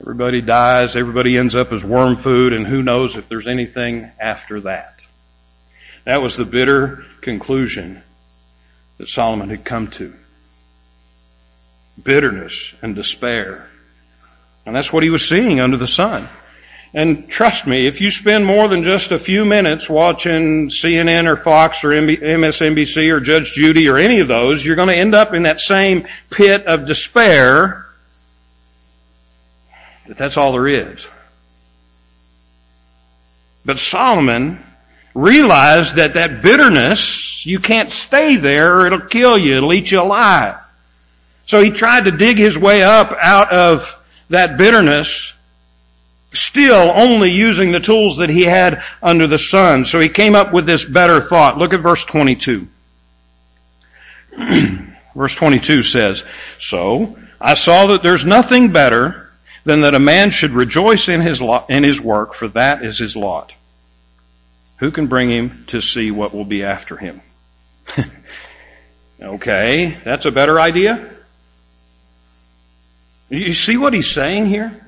Everybody 0.00 0.40
dies, 0.40 0.96
everybody 0.96 1.38
ends 1.38 1.54
up 1.54 1.72
as 1.72 1.84
worm 1.84 2.16
food, 2.16 2.52
and 2.52 2.66
who 2.66 2.82
knows 2.82 3.16
if 3.16 3.28
there's 3.28 3.46
anything 3.46 4.10
after 4.18 4.62
that. 4.62 4.98
That 6.04 6.20
was 6.20 6.36
the 6.36 6.44
bitter 6.44 7.04
conclusion 7.20 8.02
that 8.98 9.06
Solomon 9.06 9.50
had 9.50 9.64
come 9.64 9.86
to. 9.92 10.12
Bitterness 12.02 12.74
and 12.82 12.96
despair. 12.96 13.70
And 14.66 14.74
that's 14.74 14.92
what 14.92 15.04
he 15.04 15.10
was 15.10 15.28
seeing 15.28 15.60
under 15.60 15.76
the 15.76 15.86
sun. 15.86 16.28
And 16.96 17.28
trust 17.28 17.66
me, 17.66 17.86
if 17.86 18.00
you 18.00 18.10
spend 18.10 18.46
more 18.46 18.68
than 18.68 18.82
just 18.82 19.12
a 19.12 19.18
few 19.18 19.44
minutes 19.44 19.86
watching 19.86 20.70
CNN 20.70 21.26
or 21.26 21.36
Fox 21.36 21.84
or 21.84 21.90
MSNBC 21.90 23.10
or 23.12 23.20
Judge 23.20 23.52
Judy 23.52 23.90
or 23.90 23.98
any 23.98 24.20
of 24.20 24.28
those, 24.28 24.64
you're 24.64 24.76
going 24.76 24.88
to 24.88 24.94
end 24.94 25.14
up 25.14 25.34
in 25.34 25.42
that 25.42 25.60
same 25.60 26.06
pit 26.30 26.64
of 26.64 26.86
despair 26.86 27.86
that 30.06 30.16
that's 30.16 30.38
all 30.38 30.52
there 30.52 30.68
is. 30.68 31.06
But 33.66 33.78
Solomon 33.78 34.64
realized 35.14 35.96
that 35.96 36.14
that 36.14 36.40
bitterness, 36.40 37.44
you 37.44 37.58
can't 37.58 37.90
stay 37.90 38.36
there 38.36 38.78
or 38.78 38.86
it'll 38.86 39.00
kill 39.00 39.36
you, 39.36 39.56
it'll 39.56 39.74
eat 39.74 39.90
you 39.90 40.00
alive. 40.00 40.56
So 41.44 41.60
he 41.60 41.70
tried 41.70 42.04
to 42.04 42.10
dig 42.10 42.38
his 42.38 42.56
way 42.56 42.82
up 42.82 43.12
out 43.20 43.52
of 43.52 44.02
that 44.30 44.56
bitterness, 44.56 45.34
still 46.38 46.92
only 46.94 47.30
using 47.30 47.72
the 47.72 47.80
tools 47.80 48.18
that 48.18 48.30
he 48.30 48.42
had 48.42 48.82
under 49.02 49.26
the 49.26 49.38
sun. 49.38 49.84
So 49.84 50.00
he 50.00 50.08
came 50.08 50.34
up 50.34 50.52
with 50.52 50.66
this 50.66 50.84
better 50.84 51.20
thought. 51.20 51.58
Look 51.58 51.74
at 51.74 51.80
verse 51.80 52.04
22. 52.04 52.66
verse 55.14 55.34
22 55.34 55.82
says, 55.82 56.24
So 56.58 57.18
I 57.40 57.54
saw 57.54 57.88
that 57.88 58.02
there's 58.02 58.24
nothing 58.24 58.72
better 58.72 59.30
than 59.64 59.80
that 59.80 59.94
a 59.94 59.98
man 59.98 60.30
should 60.30 60.52
rejoice 60.52 61.08
in 61.08 61.20
his, 61.20 61.42
lot, 61.42 61.70
in 61.70 61.82
his 61.82 62.00
work, 62.00 62.34
for 62.34 62.48
that 62.48 62.84
is 62.84 62.98
his 62.98 63.16
lot. 63.16 63.52
Who 64.78 64.90
can 64.90 65.06
bring 65.06 65.30
him 65.30 65.64
to 65.68 65.80
see 65.80 66.10
what 66.10 66.34
will 66.34 66.44
be 66.44 66.62
after 66.62 66.96
him? 66.96 67.22
okay, 69.22 69.98
that's 70.04 70.26
a 70.26 70.30
better 70.30 70.60
idea. 70.60 71.10
You 73.28 73.54
see 73.54 73.76
what 73.76 73.92
he's 73.92 74.10
saying 74.10 74.46
here? 74.46 74.85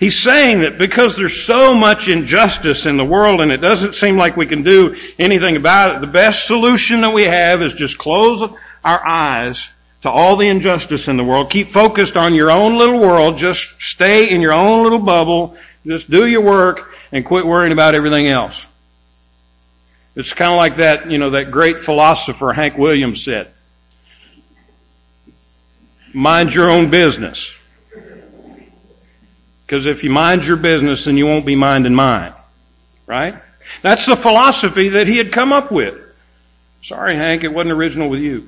He's 0.00 0.18
saying 0.18 0.60
that 0.60 0.78
because 0.78 1.16
there's 1.16 1.40
so 1.40 1.74
much 1.74 2.08
injustice 2.08 2.86
in 2.86 2.96
the 2.96 3.04
world 3.04 3.40
and 3.40 3.52
it 3.52 3.58
doesn't 3.58 3.94
seem 3.94 4.16
like 4.16 4.36
we 4.36 4.46
can 4.46 4.62
do 4.62 4.96
anything 5.18 5.56
about 5.56 5.96
it, 5.96 6.00
the 6.00 6.06
best 6.06 6.46
solution 6.46 7.02
that 7.02 7.12
we 7.12 7.24
have 7.24 7.62
is 7.62 7.74
just 7.74 7.98
close 7.98 8.42
our 8.82 9.06
eyes 9.06 9.68
to 10.02 10.10
all 10.10 10.36
the 10.36 10.48
injustice 10.48 11.08
in 11.08 11.16
the 11.16 11.24
world. 11.24 11.50
Keep 11.50 11.68
focused 11.68 12.16
on 12.16 12.34
your 12.34 12.50
own 12.50 12.78
little 12.78 13.00
world. 13.00 13.36
Just 13.38 13.80
stay 13.80 14.30
in 14.30 14.40
your 14.40 14.52
own 14.52 14.82
little 14.82 14.98
bubble. 14.98 15.56
Just 15.86 16.10
do 16.10 16.26
your 16.26 16.42
work 16.42 16.94
and 17.12 17.24
quit 17.24 17.46
worrying 17.46 17.72
about 17.72 17.94
everything 17.94 18.26
else. 18.26 18.64
It's 20.16 20.32
kind 20.32 20.52
of 20.52 20.56
like 20.56 20.76
that, 20.76 21.10
you 21.10 21.18
know, 21.18 21.30
that 21.30 21.50
great 21.50 21.78
philosopher 21.78 22.52
Hank 22.52 22.78
Williams 22.78 23.24
said. 23.24 23.50
Mind 26.12 26.54
your 26.54 26.70
own 26.70 26.90
business. 26.90 27.58
Because 29.66 29.86
if 29.86 30.04
you 30.04 30.10
mind 30.10 30.46
your 30.46 30.56
business, 30.56 31.04
then 31.04 31.16
you 31.16 31.26
won't 31.26 31.46
be 31.46 31.56
minding 31.56 31.94
mine. 31.94 32.34
Right? 33.06 33.36
That's 33.82 34.06
the 34.06 34.16
philosophy 34.16 34.90
that 34.90 35.06
he 35.06 35.16
had 35.16 35.32
come 35.32 35.52
up 35.52 35.72
with. 35.72 36.00
Sorry, 36.82 37.16
Hank, 37.16 37.44
it 37.44 37.48
wasn't 37.48 37.72
original 37.72 38.08
with 38.10 38.20
you. 38.20 38.46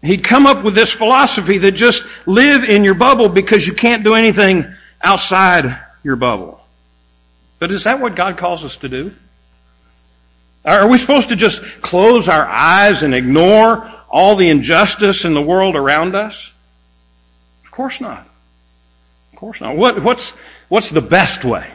He'd 0.00 0.22
come 0.22 0.46
up 0.46 0.62
with 0.62 0.76
this 0.76 0.92
philosophy 0.92 1.58
that 1.58 1.72
just 1.72 2.04
live 2.24 2.62
in 2.62 2.84
your 2.84 2.94
bubble 2.94 3.28
because 3.28 3.66
you 3.66 3.74
can't 3.74 4.04
do 4.04 4.14
anything 4.14 4.64
outside 5.02 5.76
your 6.04 6.14
bubble. 6.14 6.60
But 7.58 7.72
is 7.72 7.84
that 7.84 8.00
what 8.00 8.14
God 8.14 8.36
calls 8.36 8.64
us 8.64 8.76
to 8.76 8.88
do? 8.88 9.14
Are 10.64 10.86
we 10.86 10.98
supposed 10.98 11.30
to 11.30 11.36
just 11.36 11.62
close 11.80 12.28
our 12.28 12.46
eyes 12.46 13.02
and 13.02 13.12
ignore 13.12 13.90
all 14.08 14.36
the 14.36 14.48
injustice 14.48 15.24
in 15.24 15.34
the 15.34 15.42
world 15.42 15.74
around 15.74 16.14
us? 16.14 16.52
Of 17.64 17.72
course 17.72 18.00
not. 18.00 18.27
Of 19.38 19.40
course 19.40 19.60
not. 19.60 19.76
What, 19.76 20.02
what's, 20.02 20.32
what's 20.66 20.90
the 20.90 21.00
best 21.00 21.44
way? 21.44 21.70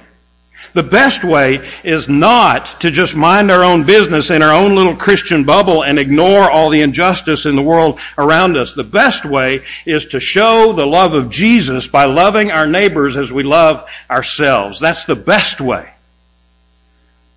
The 0.74 0.84
best 0.84 1.24
way 1.24 1.66
is 1.86 2.10
not 2.10 2.82
to 2.82 2.92
just 2.92 3.16
mind 3.16 3.50
our 3.50 3.64
own 3.64 3.86
business 3.86 4.32
in 4.32 4.42
our 4.42 4.54
own 4.54 4.76
little 4.76 4.98
Christian 4.98 5.46
bubble 5.46 5.82
and 5.82 5.98
ignore 5.98 6.52
all 6.52 6.70
the 6.70 6.82
injustice 6.82 7.46
in 7.46 7.56
the 7.56 7.62
world 7.62 8.02
around 8.18 8.58
us. 8.58 8.76
The 8.76 8.84
best 8.84 9.24
way 9.24 9.64
is 9.86 10.08
to 10.08 10.20
show 10.20 10.74
the 10.74 10.86
love 10.86 11.14
of 11.14 11.30
Jesus 11.30 11.88
by 11.88 12.04
loving 12.04 12.52
our 12.52 12.68
neighbors 12.68 13.16
as 13.16 13.32
we 13.32 13.44
love 13.44 13.90
ourselves. 14.10 14.82
That's 14.82 15.06
the 15.06 15.16
best 15.16 15.62
way. 15.62 15.90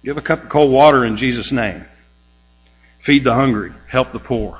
Give 0.02 0.16
a 0.16 0.22
cup 0.22 0.42
of 0.42 0.48
cold 0.48 0.72
water 0.72 1.04
in 1.04 1.16
Jesus' 1.16 1.52
name. 1.52 1.84
Feed 2.98 3.22
the 3.22 3.34
hungry. 3.34 3.72
Help 3.86 4.10
the 4.10 4.18
poor. 4.18 4.58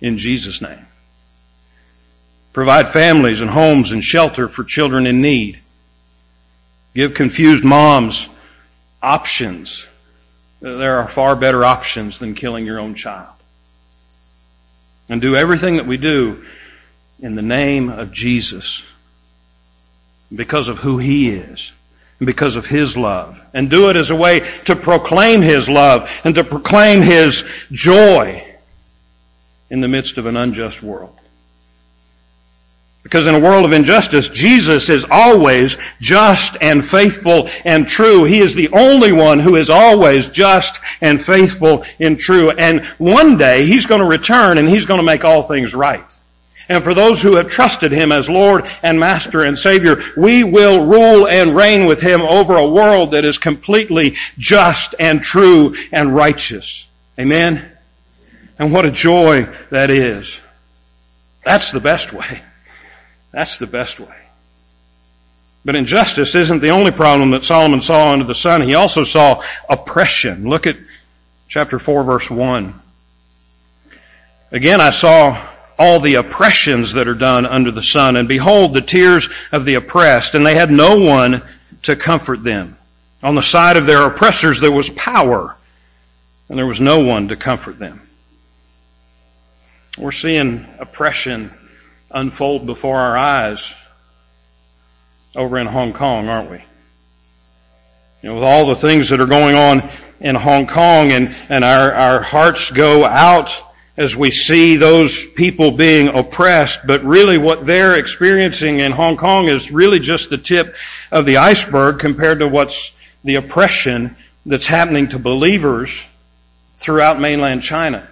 In 0.00 0.16
Jesus' 0.16 0.62
name. 0.62 0.86
Provide 2.52 2.88
families 2.88 3.40
and 3.40 3.50
homes 3.50 3.92
and 3.92 4.02
shelter 4.02 4.48
for 4.48 4.64
children 4.64 5.06
in 5.06 5.20
need. 5.20 5.60
Give 6.94 7.14
confused 7.14 7.64
moms 7.64 8.28
options. 9.02 9.86
There 10.60 10.98
are 10.98 11.08
far 11.08 11.36
better 11.36 11.64
options 11.64 12.18
than 12.18 12.34
killing 12.34 12.66
your 12.66 12.80
own 12.80 12.94
child. 12.94 13.34
And 15.08 15.20
do 15.20 15.36
everything 15.36 15.76
that 15.76 15.86
we 15.86 15.96
do 15.96 16.44
in 17.20 17.34
the 17.34 17.42
name 17.42 17.88
of 17.88 18.12
Jesus 18.12 18.84
because 20.34 20.68
of 20.68 20.78
who 20.78 20.98
He 20.98 21.30
is 21.30 21.72
and 22.18 22.26
because 22.26 22.56
of 22.56 22.66
His 22.66 22.96
love. 22.96 23.40
And 23.54 23.70
do 23.70 23.90
it 23.90 23.96
as 23.96 24.10
a 24.10 24.16
way 24.16 24.40
to 24.66 24.74
proclaim 24.74 25.40
His 25.40 25.68
love 25.68 26.10
and 26.24 26.34
to 26.34 26.44
proclaim 26.44 27.00
His 27.00 27.44
joy 27.70 28.44
in 29.70 29.80
the 29.80 29.88
midst 29.88 30.18
of 30.18 30.26
an 30.26 30.36
unjust 30.36 30.82
world. 30.82 31.19
Because 33.10 33.26
in 33.26 33.34
a 33.34 33.40
world 33.40 33.64
of 33.64 33.72
injustice, 33.72 34.28
Jesus 34.28 34.88
is 34.88 35.04
always 35.10 35.76
just 36.00 36.56
and 36.60 36.86
faithful 36.86 37.48
and 37.64 37.88
true. 37.88 38.22
He 38.22 38.38
is 38.38 38.54
the 38.54 38.68
only 38.68 39.10
one 39.10 39.40
who 39.40 39.56
is 39.56 39.68
always 39.68 40.28
just 40.28 40.78
and 41.00 41.20
faithful 41.20 41.84
and 41.98 42.16
true. 42.16 42.52
And 42.52 42.86
one 42.98 43.36
day 43.36 43.66
He's 43.66 43.86
going 43.86 44.00
to 44.00 44.06
return 44.06 44.58
and 44.58 44.68
He's 44.68 44.86
going 44.86 45.00
to 45.00 45.04
make 45.04 45.24
all 45.24 45.42
things 45.42 45.74
right. 45.74 46.04
And 46.68 46.84
for 46.84 46.94
those 46.94 47.20
who 47.20 47.34
have 47.34 47.48
trusted 47.48 47.90
Him 47.90 48.12
as 48.12 48.30
Lord 48.30 48.70
and 48.80 49.00
Master 49.00 49.42
and 49.42 49.58
Savior, 49.58 50.00
we 50.16 50.44
will 50.44 50.86
rule 50.86 51.26
and 51.26 51.56
reign 51.56 51.86
with 51.86 52.00
Him 52.00 52.20
over 52.20 52.58
a 52.58 52.68
world 52.68 53.10
that 53.10 53.24
is 53.24 53.38
completely 53.38 54.18
just 54.38 54.94
and 55.00 55.20
true 55.20 55.74
and 55.90 56.14
righteous. 56.14 56.86
Amen? 57.18 57.72
And 58.56 58.72
what 58.72 58.86
a 58.86 58.92
joy 58.92 59.48
that 59.70 59.90
is. 59.90 60.38
That's 61.44 61.72
the 61.72 61.80
best 61.80 62.12
way. 62.12 62.42
That's 63.32 63.58
the 63.58 63.66
best 63.66 64.00
way. 64.00 64.14
But 65.64 65.76
injustice 65.76 66.34
isn't 66.34 66.60
the 66.60 66.70
only 66.70 66.90
problem 66.90 67.30
that 67.32 67.44
Solomon 67.44 67.80
saw 67.80 68.12
under 68.12 68.24
the 68.24 68.34
sun. 68.34 68.62
He 68.62 68.74
also 68.74 69.04
saw 69.04 69.42
oppression. 69.68 70.48
Look 70.48 70.66
at 70.66 70.76
chapter 71.48 71.78
4 71.78 72.02
verse 72.02 72.30
1. 72.30 72.80
Again, 74.52 74.80
I 74.80 74.90
saw 74.90 75.48
all 75.78 76.00
the 76.00 76.14
oppressions 76.14 76.92
that 76.94 77.08
are 77.08 77.14
done 77.14 77.46
under 77.46 77.70
the 77.70 77.82
sun, 77.82 78.16
and 78.16 78.26
behold, 78.26 78.74
the 78.74 78.80
tears 78.80 79.28
of 79.52 79.64
the 79.64 79.74
oppressed, 79.74 80.34
and 80.34 80.44
they 80.44 80.54
had 80.54 80.70
no 80.70 80.98
one 80.98 81.42
to 81.82 81.96
comfort 81.96 82.42
them. 82.42 82.76
On 83.22 83.34
the 83.34 83.42
side 83.42 83.76
of 83.76 83.86
their 83.86 84.06
oppressors 84.06 84.60
there 84.60 84.72
was 84.72 84.90
power, 84.90 85.56
and 86.48 86.58
there 86.58 86.66
was 86.66 86.80
no 86.80 87.04
one 87.04 87.28
to 87.28 87.36
comfort 87.36 87.78
them. 87.78 88.02
We're 89.96 90.12
seeing 90.12 90.66
oppression 90.78 91.52
unfold 92.10 92.66
before 92.66 92.98
our 92.98 93.16
eyes 93.16 93.74
over 95.36 95.58
in 95.58 95.66
Hong 95.66 95.92
Kong, 95.92 96.28
aren't 96.28 96.50
we? 96.50 96.64
You 98.22 98.28
know, 98.28 98.34
with 98.34 98.44
all 98.44 98.66
the 98.66 98.76
things 98.76 99.08
that 99.10 99.20
are 99.20 99.26
going 99.26 99.54
on 99.54 99.88
in 100.20 100.34
Hong 100.34 100.66
Kong 100.66 101.12
and, 101.12 101.34
and 101.48 101.64
our, 101.64 101.92
our 101.92 102.20
hearts 102.20 102.70
go 102.70 103.04
out 103.04 103.56
as 103.96 104.16
we 104.16 104.30
see 104.30 104.76
those 104.76 105.26
people 105.32 105.72
being 105.72 106.08
oppressed, 106.08 106.86
but 106.86 107.04
really 107.04 107.38
what 107.38 107.66
they're 107.66 107.96
experiencing 107.96 108.78
in 108.80 108.92
Hong 108.92 109.16
Kong 109.16 109.48
is 109.48 109.70
really 109.70 110.00
just 110.00 110.30
the 110.30 110.38
tip 110.38 110.74
of 111.10 111.26
the 111.26 111.36
iceberg 111.38 111.98
compared 111.98 112.38
to 112.40 112.48
what's 112.48 112.92
the 113.24 113.36
oppression 113.36 114.16
that's 114.46 114.66
happening 114.66 115.08
to 115.08 115.18
believers 115.18 116.06
throughout 116.76 117.20
mainland 117.20 117.62
China. 117.62 118.08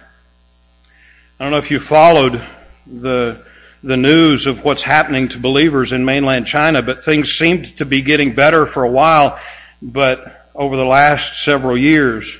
I 1.39 1.43
don't 1.43 1.51
know 1.51 1.57
if 1.57 1.71
you 1.71 1.79
followed 1.79 2.43
the 2.85 3.43
the 3.83 3.97
news 3.97 4.45
of 4.45 4.63
what's 4.63 4.81
happening 4.81 5.29
to 5.29 5.39
believers 5.39 5.91
in 5.91 6.03
mainland 6.03 6.45
China, 6.45 6.81
but 6.81 7.03
things 7.03 7.31
seemed 7.31 7.77
to 7.77 7.85
be 7.85 8.01
getting 8.01 8.33
better 8.33 8.65
for 8.65 8.83
a 8.83 8.89
while. 8.89 9.39
But 9.81 10.47
over 10.53 10.75
the 10.75 10.85
last 10.85 11.43
several 11.43 11.77
years, 11.77 12.37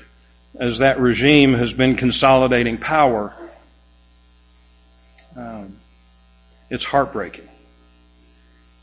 as 0.58 0.78
that 0.78 1.00
regime 1.00 1.54
has 1.54 1.72
been 1.72 1.96
consolidating 1.96 2.76
power, 2.76 3.34
um, 5.36 5.76
it's 6.68 6.84
heartbreaking 6.84 7.48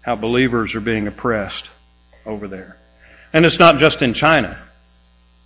how 0.01 0.15
believers 0.15 0.73
are 0.73 0.81
being 0.81 1.05
oppressed 1.05 1.69
over 2.25 2.47
there. 2.47 2.77
And 3.33 3.45
it's 3.45 3.59
not 3.59 3.77
just 3.77 4.01
in 4.01 4.13
China. 4.13 4.57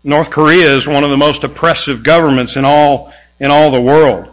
North 0.03 0.29
Korea 0.29 0.75
is 0.75 0.87
one 0.87 1.03
of 1.03 1.09
the 1.09 1.17
most 1.17 1.43
oppressive 1.43 2.03
governments 2.03 2.55
in 2.55 2.63
all, 2.63 3.11
in 3.39 3.51
all 3.51 3.71
the 3.71 3.81
world. 3.81 4.30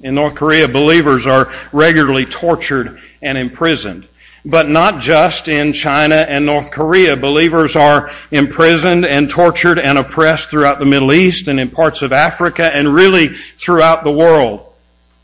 In 0.00 0.14
North 0.14 0.34
Korea, 0.34 0.68
believers 0.68 1.26
are 1.26 1.52
regularly 1.72 2.26
tortured 2.26 3.00
and 3.22 3.38
imprisoned. 3.38 4.06
But 4.44 4.68
not 4.68 5.00
just 5.00 5.48
in 5.48 5.72
China 5.72 6.14
and 6.14 6.46
North 6.46 6.70
Korea. 6.70 7.16
Believers 7.16 7.74
are 7.74 8.12
imprisoned 8.30 9.04
and 9.04 9.28
tortured 9.28 9.78
and 9.78 9.98
oppressed 9.98 10.50
throughout 10.50 10.78
the 10.78 10.84
Middle 10.84 11.12
East 11.12 11.48
and 11.48 11.58
in 11.58 11.70
parts 11.70 12.02
of 12.02 12.12
Africa 12.12 12.70
and 12.72 12.94
really 12.94 13.28
throughout 13.28 14.04
the 14.04 14.12
world. 14.12 14.72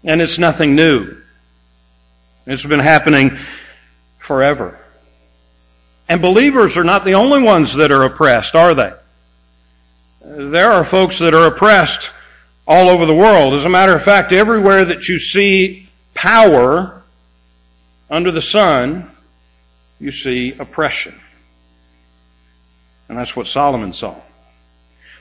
And 0.03 0.21
it's 0.21 0.39
nothing 0.39 0.75
new. 0.75 1.17
It's 2.47 2.65
been 2.65 2.81
happening 2.81 3.39
forever. 4.19 4.77
And 6.09 6.21
believers 6.21 6.77
are 6.77 6.83
not 6.83 7.05
the 7.05 7.15
only 7.15 7.43
ones 7.43 7.75
that 7.75 7.93
are 7.93 8.03
oppressed, 8.03 8.57
are 8.57 8.75
they? 8.75 8.93
There 10.25 10.73
are 10.73 10.85
folks 10.85 11.21
that 11.21 11.35
are 11.35 11.47
oppressed 11.47 12.11
all 12.67 12.89
over 12.89 13.07
the 13.07 13.15
world. 13.15 13.55
As 13.55 13.65
a 13.65 13.69
matter 13.69 13.95
of 13.95 14.03
fact, 14.03 14.33
everywhere 14.33 14.85
that 14.85 15.09
you 15.09 15.19
see 15.19 15.89
power 16.15 17.03
under 18.11 18.31
the 18.31 18.43
sun, 18.43 19.11
you 19.99 20.13
see 20.13 20.53
oppression. 20.59 21.19
And 23.09 23.19
that's 23.19 23.37
what 23.37 23.47
Solomon 23.47 23.93
saw. 23.93 24.17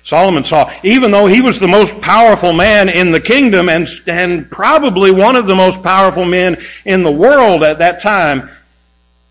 Solomon 0.04 0.44
saw, 0.44 0.72
even 0.84 1.12
though 1.12 1.28
he 1.28 1.42
was 1.42 1.60
the 1.60 1.68
most 1.68 2.02
powerful 2.02 2.54
man 2.54 2.90
in 2.90 3.12
the 3.12 3.20
kingdom 3.20 3.70
and, 3.70 3.88
and 4.08 4.50
probably 4.50 5.12
one 5.12 5.36
of 5.36 5.46
the 5.46 5.56
most 5.56 5.84
powerful 5.84 6.26
men 6.26 6.62
in 6.86 7.04
the 7.04 7.12
world 7.12 7.64
at 7.64 7.80
that 7.80 8.02
time, 8.02 8.50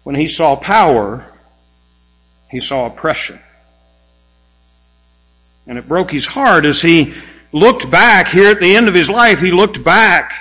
when 0.05 0.15
he 0.15 0.29
saw 0.29 0.57
power, 0.57 1.27
he 2.51 2.61
saw 2.61 2.87
oppression. 2.87 3.39
And 5.67 5.77
it 5.77 5.89
broke 5.89 6.11
his 6.11 6.27
heart 6.27 6.65
as 6.65 6.81
he 6.81 7.15
looked 7.53 7.91
back 7.91 8.29
here 8.29 8.51
at 8.51 8.61
the 8.61 8.77
end 8.77 8.89
of 8.89 8.95
his 8.95 9.11
life. 9.11 9.41
He 9.41 9.51
looked 9.51 9.83
back 9.83 10.33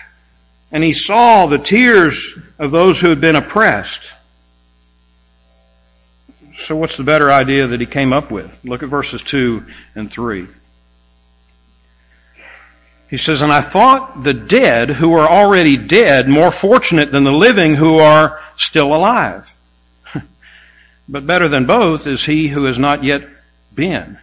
and 0.72 0.84
he 0.84 0.94
saw 0.94 1.48
the 1.48 1.58
tears 1.58 2.38
of 2.58 2.72
those 2.72 3.00
who 3.00 3.10
had 3.10 3.22
been 3.22 3.36
oppressed. 3.36 4.04
So 6.60 6.76
what's 6.76 6.98
the 6.98 7.04
better 7.04 7.32
idea 7.32 7.68
that 7.68 7.80
he 7.80 7.86
came 7.86 8.14
up 8.14 8.32
with? 8.32 8.52
Look 8.64 8.84
at 8.84 8.90
verses 8.90 9.24
2 9.24 9.66
and 9.96 10.12
3. 10.12 10.48
He 13.10 13.18
says, 13.18 13.42
And 13.42 13.52
I 13.52 13.62
thought 13.62 14.24
the 14.24 14.34
dead 14.34 14.90
who 14.90 15.14
are 15.14 15.28
already 15.28 15.78
dead 15.78 16.28
more 16.28 16.52
fortunate 16.52 17.12
than 17.12 17.24
the 17.24 17.32
living 17.32 17.74
who 17.74 17.98
are 17.98 18.40
still 18.56 18.94
alive. 18.94 19.50
but 21.10 21.26
better 21.26 21.48
than 21.48 21.66
both 21.66 22.06
is 22.06 22.24
he 22.24 22.50
who 22.50 22.66
has 22.66 22.78
not 22.78 23.04
yet 23.04 23.28
been 23.74 24.20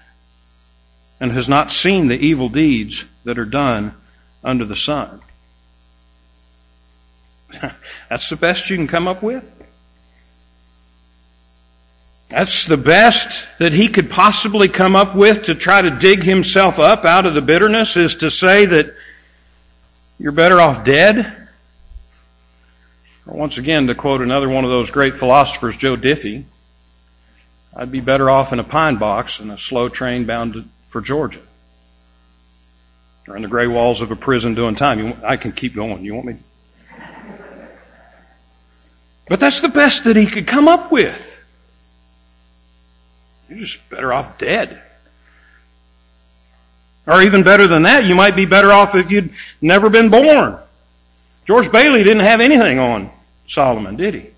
and 1.20 1.32
has 1.32 1.48
not 1.48 1.70
seen 1.70 2.08
the 2.08 2.18
evil 2.18 2.48
deeds 2.48 3.04
that 3.24 3.38
are 3.38 3.44
done 3.44 3.94
under 4.44 4.64
the 4.64 4.76
sun. 4.76 5.20
That's 8.10 8.28
the 8.28 8.36
best 8.36 8.70
you 8.70 8.76
can 8.76 8.86
come 8.86 9.08
up 9.08 9.22
with? 9.22 9.44
That's 12.28 12.66
the 12.66 12.76
best 12.76 13.46
that 13.58 13.72
he 13.72 13.88
could 13.88 14.10
possibly 14.10 14.68
come 14.68 14.96
up 14.96 15.14
with 15.14 15.44
to 15.44 15.54
try 15.54 15.80
to 15.80 15.90
dig 15.90 16.24
himself 16.24 16.78
up 16.78 17.04
out 17.04 17.24
of 17.24 17.34
the 17.34 17.40
bitterness 17.40 17.96
is 17.96 18.16
to 18.16 18.30
say 18.30 18.66
that 18.66 18.94
you're 20.18 20.32
better 20.32 20.60
off 20.60 20.84
dead. 20.84 21.32
Once 23.26 23.58
again, 23.58 23.86
to 23.86 23.94
quote 23.94 24.22
another 24.22 24.48
one 24.48 24.64
of 24.64 24.70
those 24.70 24.90
great 24.90 25.14
philosophers, 25.14 25.76
Joe 25.76 25.96
Diffie, 25.96 26.44
I'd 27.74 27.92
be 27.92 28.00
better 28.00 28.30
off 28.30 28.52
in 28.52 28.58
a 28.58 28.64
pine 28.64 28.96
box 28.96 29.38
than 29.38 29.50
a 29.50 29.58
slow 29.58 29.88
train 29.88 30.24
bound 30.24 30.54
to, 30.54 30.64
for 30.96 31.02
Georgia. 31.02 31.42
Or 33.28 33.36
in 33.36 33.42
the 33.42 33.48
gray 33.48 33.66
walls 33.66 34.00
of 34.00 34.10
a 34.12 34.16
prison 34.16 34.54
doing 34.54 34.76
time. 34.76 34.98
You, 34.98 35.14
I 35.22 35.36
can 35.36 35.52
keep 35.52 35.74
going. 35.74 36.02
You 36.02 36.14
want 36.14 36.26
me? 36.26 36.36
But 39.28 39.38
that's 39.38 39.60
the 39.60 39.68
best 39.68 40.04
that 40.04 40.16
he 40.16 40.24
could 40.24 40.46
come 40.46 40.68
up 40.68 40.90
with. 40.90 41.44
You're 43.50 43.58
just 43.58 43.86
better 43.90 44.10
off 44.10 44.38
dead. 44.38 44.80
Or 47.06 47.20
even 47.20 47.42
better 47.42 47.66
than 47.66 47.82
that, 47.82 48.06
you 48.06 48.14
might 48.14 48.34
be 48.34 48.46
better 48.46 48.72
off 48.72 48.94
if 48.94 49.10
you'd 49.10 49.34
never 49.60 49.90
been 49.90 50.08
born. 50.08 50.58
George 51.44 51.70
Bailey 51.70 52.04
didn't 52.04 52.24
have 52.24 52.40
anything 52.40 52.78
on 52.78 53.10
Solomon, 53.46 53.96
did 53.96 54.14
he? 54.14 54.30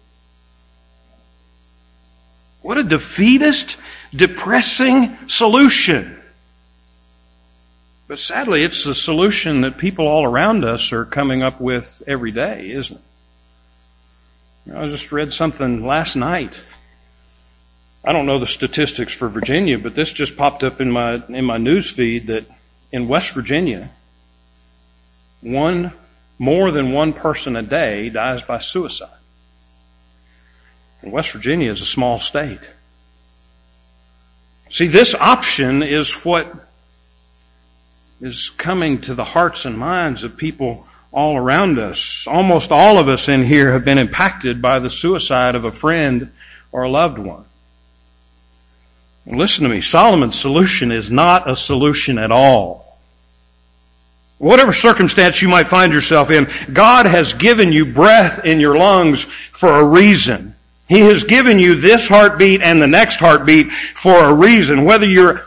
What 2.63 2.79
a 2.79 2.83
defeatist, 2.83 3.77
depressing 4.13 5.17
solution. 5.29 6.18
But 8.09 8.19
sadly, 8.19 8.65
it's 8.65 8.85
the 8.85 8.95
solution 8.95 9.61
that 9.61 9.79
people 9.79 10.09
all 10.09 10.25
around 10.25 10.65
us 10.65 10.93
are 10.93 11.05
coming 11.05 11.43
up 11.43 11.61
with 11.61 12.03
every 12.07 12.33
day, 12.33 12.73
isn't 12.73 13.01
it? 14.67 14.75
I 14.75 14.89
just 14.89 15.13
read 15.13 15.33
something 15.33 15.87
last 15.87 16.17
night 16.17 16.53
I 18.05 18.13
don't 18.13 18.25
know 18.25 18.39
the 18.39 18.47
statistics 18.47 19.13
for 19.13 19.29
Virginia, 19.29 19.79
but 19.79 19.95
this 19.95 20.13
just 20.13 20.37
popped 20.37 20.63
up 20.63 20.81
in 20.81 20.91
my 20.91 21.23
in 21.29 21.45
my 21.45 21.59
news 21.59 21.91
feed 21.91 22.29
that 22.29 22.47
in 22.93 23.09
West 23.09 23.33
Virginia, 23.33 23.91
one 25.43 25.93
more 26.39 26.71
than 26.71 26.93
one 26.93 27.13
person 27.13 27.55
a 27.57 27.63
day 27.63 28.09
dies 28.09 28.43
by 28.43 28.61
suicide. 28.61 29.11
And 31.03 31.13
West 31.13 31.33
Virginia 31.33 31.71
is 31.71 31.83
a 31.83 31.87
small 31.87 32.19
state. 32.19 32.61
See, 34.71 34.87
this 34.87 35.15
option 35.15 35.83
is 35.83 36.13
what 36.25 36.51
is 38.21 38.51
coming 38.51 39.01
to 39.03 39.15
the 39.15 39.25
hearts 39.25 39.65
and 39.65 39.79
minds 39.79 40.25
of 40.25 40.37
people 40.37 40.87
all 41.13 41.37
around 41.37 41.79
us. 41.79 42.27
Almost 42.27 42.73
all 42.73 42.99
of 42.99 43.09
us 43.09 43.29
in 43.29 43.43
here 43.43 43.73
have 43.73 43.85
been 43.85 43.99
impacted 43.99 44.61
by 44.61 44.79
the 44.79 44.91
suicide 44.91 45.55
of 45.55 45.65
a 45.65 45.73
friend 45.73 46.33
or 46.73 46.83
a 46.83 46.91
loved 46.91 47.19
one. 47.19 47.45
Listen 49.27 49.65
to 49.65 49.69
me, 49.69 49.81
Solomon's 49.81 50.39
solution 50.39 50.91
is 50.91 51.11
not 51.11 51.51
a 51.51 51.55
solution 51.55 52.19
at 52.19 52.33
all. 52.33 52.99
Whatever 54.39 54.73
circumstance 54.73 55.43
you 55.43 55.49
might 55.49 55.69
find 55.69 55.93
yourself 55.93 56.31
in, 56.31 56.49
God 56.73 57.07
has 57.07 57.35
given 57.35 57.73
you 57.73 57.85
breath 57.85 58.45
in 58.45 58.61
your 58.61 58.79
lungs 58.79 59.25
for 59.25 59.81
a 59.81 59.85
reason. 59.85 60.55
He 60.89 61.01
has 61.01 61.25
given 61.25 61.59
you 61.59 61.75
this 61.75 62.09
heartbeat 62.09 62.63
and 62.63 62.81
the 62.81 62.87
next 62.87 63.17
heartbeat 63.17 63.71
for 63.71 64.17
a 64.17 64.33
reason. 64.33 64.85
Whether 64.85 65.07
you're 65.07 65.45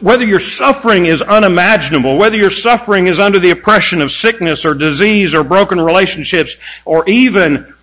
whether 0.00 0.24
your 0.24 0.40
suffering 0.40 1.06
is 1.06 1.22
unimaginable, 1.22 2.16
whether 2.16 2.36
your 2.36 2.50
suffering 2.50 3.06
is 3.06 3.20
under 3.20 3.38
the 3.38 3.50
oppression 3.50 4.02
of 4.02 4.10
sickness 4.10 4.64
or 4.64 4.74
disease 4.74 5.34
or 5.34 5.44
broken 5.44 5.80
relationships 5.80 6.56
or 6.84 7.08
even 7.08 7.74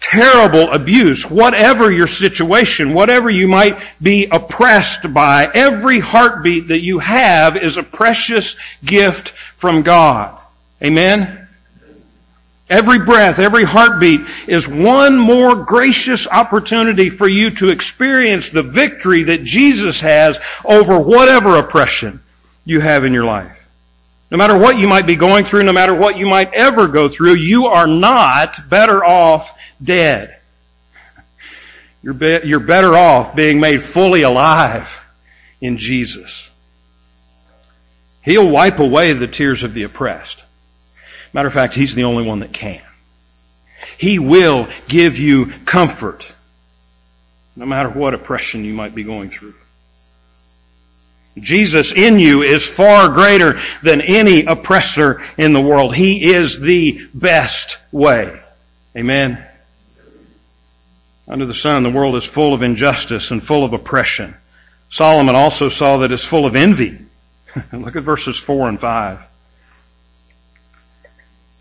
terrible 0.00 0.72
abuse, 0.72 1.30
whatever 1.30 1.90
your 1.90 2.06
situation, 2.06 2.92
whatever 2.94 3.30
you 3.30 3.46
might 3.46 3.78
be 4.00 4.26
oppressed 4.30 5.12
by, 5.12 5.48
every 5.54 6.00
heartbeat 6.00 6.68
that 6.68 6.80
you 6.80 6.98
have 6.98 7.56
is 7.56 7.76
a 7.76 7.82
precious 7.82 8.56
gift 8.84 9.30
from 9.54 9.82
God. 9.82 10.36
Amen? 10.82 11.41
Every 12.70 12.98
breath, 13.00 13.38
every 13.38 13.64
heartbeat 13.64 14.22
is 14.46 14.66
one 14.66 15.18
more 15.18 15.56
gracious 15.56 16.26
opportunity 16.26 17.10
for 17.10 17.28
you 17.28 17.50
to 17.52 17.70
experience 17.70 18.50
the 18.50 18.62
victory 18.62 19.24
that 19.24 19.42
Jesus 19.42 20.00
has 20.00 20.40
over 20.64 20.98
whatever 20.98 21.56
oppression 21.56 22.22
you 22.64 22.80
have 22.80 23.04
in 23.04 23.12
your 23.12 23.24
life. 23.24 23.58
No 24.30 24.38
matter 24.38 24.56
what 24.56 24.78
you 24.78 24.88
might 24.88 25.06
be 25.06 25.16
going 25.16 25.44
through, 25.44 25.64
no 25.64 25.72
matter 25.72 25.94
what 25.94 26.16
you 26.16 26.26
might 26.26 26.54
ever 26.54 26.88
go 26.88 27.08
through, 27.08 27.34
you 27.34 27.66
are 27.66 27.86
not 27.86 28.68
better 28.70 29.04
off 29.04 29.54
dead. 29.82 30.36
You're, 32.02 32.14
be- 32.14 32.40
you're 32.44 32.60
better 32.60 32.94
off 32.96 33.36
being 33.36 33.60
made 33.60 33.82
fully 33.82 34.22
alive 34.22 34.98
in 35.60 35.76
Jesus. 35.76 36.50
He'll 38.22 38.48
wipe 38.48 38.78
away 38.78 39.12
the 39.12 39.26
tears 39.26 39.64
of 39.64 39.74
the 39.74 39.82
oppressed. 39.82 40.42
Matter 41.32 41.48
of 41.48 41.54
fact, 41.54 41.74
He's 41.74 41.94
the 41.94 42.04
only 42.04 42.24
one 42.24 42.40
that 42.40 42.52
can. 42.52 42.82
He 43.98 44.18
will 44.18 44.68
give 44.88 45.18
you 45.18 45.46
comfort, 45.64 46.30
no 47.56 47.66
matter 47.66 47.88
what 47.90 48.14
oppression 48.14 48.64
you 48.64 48.74
might 48.74 48.94
be 48.94 49.04
going 49.04 49.30
through. 49.30 49.54
Jesus 51.38 51.92
in 51.92 52.18
you 52.18 52.42
is 52.42 52.66
far 52.66 53.08
greater 53.08 53.58
than 53.82 54.02
any 54.02 54.44
oppressor 54.44 55.22
in 55.38 55.52
the 55.52 55.60
world. 55.60 55.94
He 55.94 56.32
is 56.32 56.60
the 56.60 57.00
best 57.14 57.78
way. 57.90 58.38
Amen. 58.96 59.42
Under 61.26 61.46
the 61.46 61.54
sun, 61.54 61.82
the 61.82 61.90
world 61.90 62.16
is 62.16 62.24
full 62.24 62.52
of 62.52 62.62
injustice 62.62 63.30
and 63.30 63.42
full 63.42 63.64
of 63.64 63.72
oppression. 63.72 64.34
Solomon 64.90 65.34
also 65.34 65.70
saw 65.70 65.98
that 65.98 66.12
it's 66.12 66.24
full 66.24 66.44
of 66.44 66.54
envy. 66.54 66.98
Look 67.72 67.96
at 67.96 68.02
verses 68.02 68.36
4 68.36 68.68
and 68.68 68.78
5. 68.78 69.26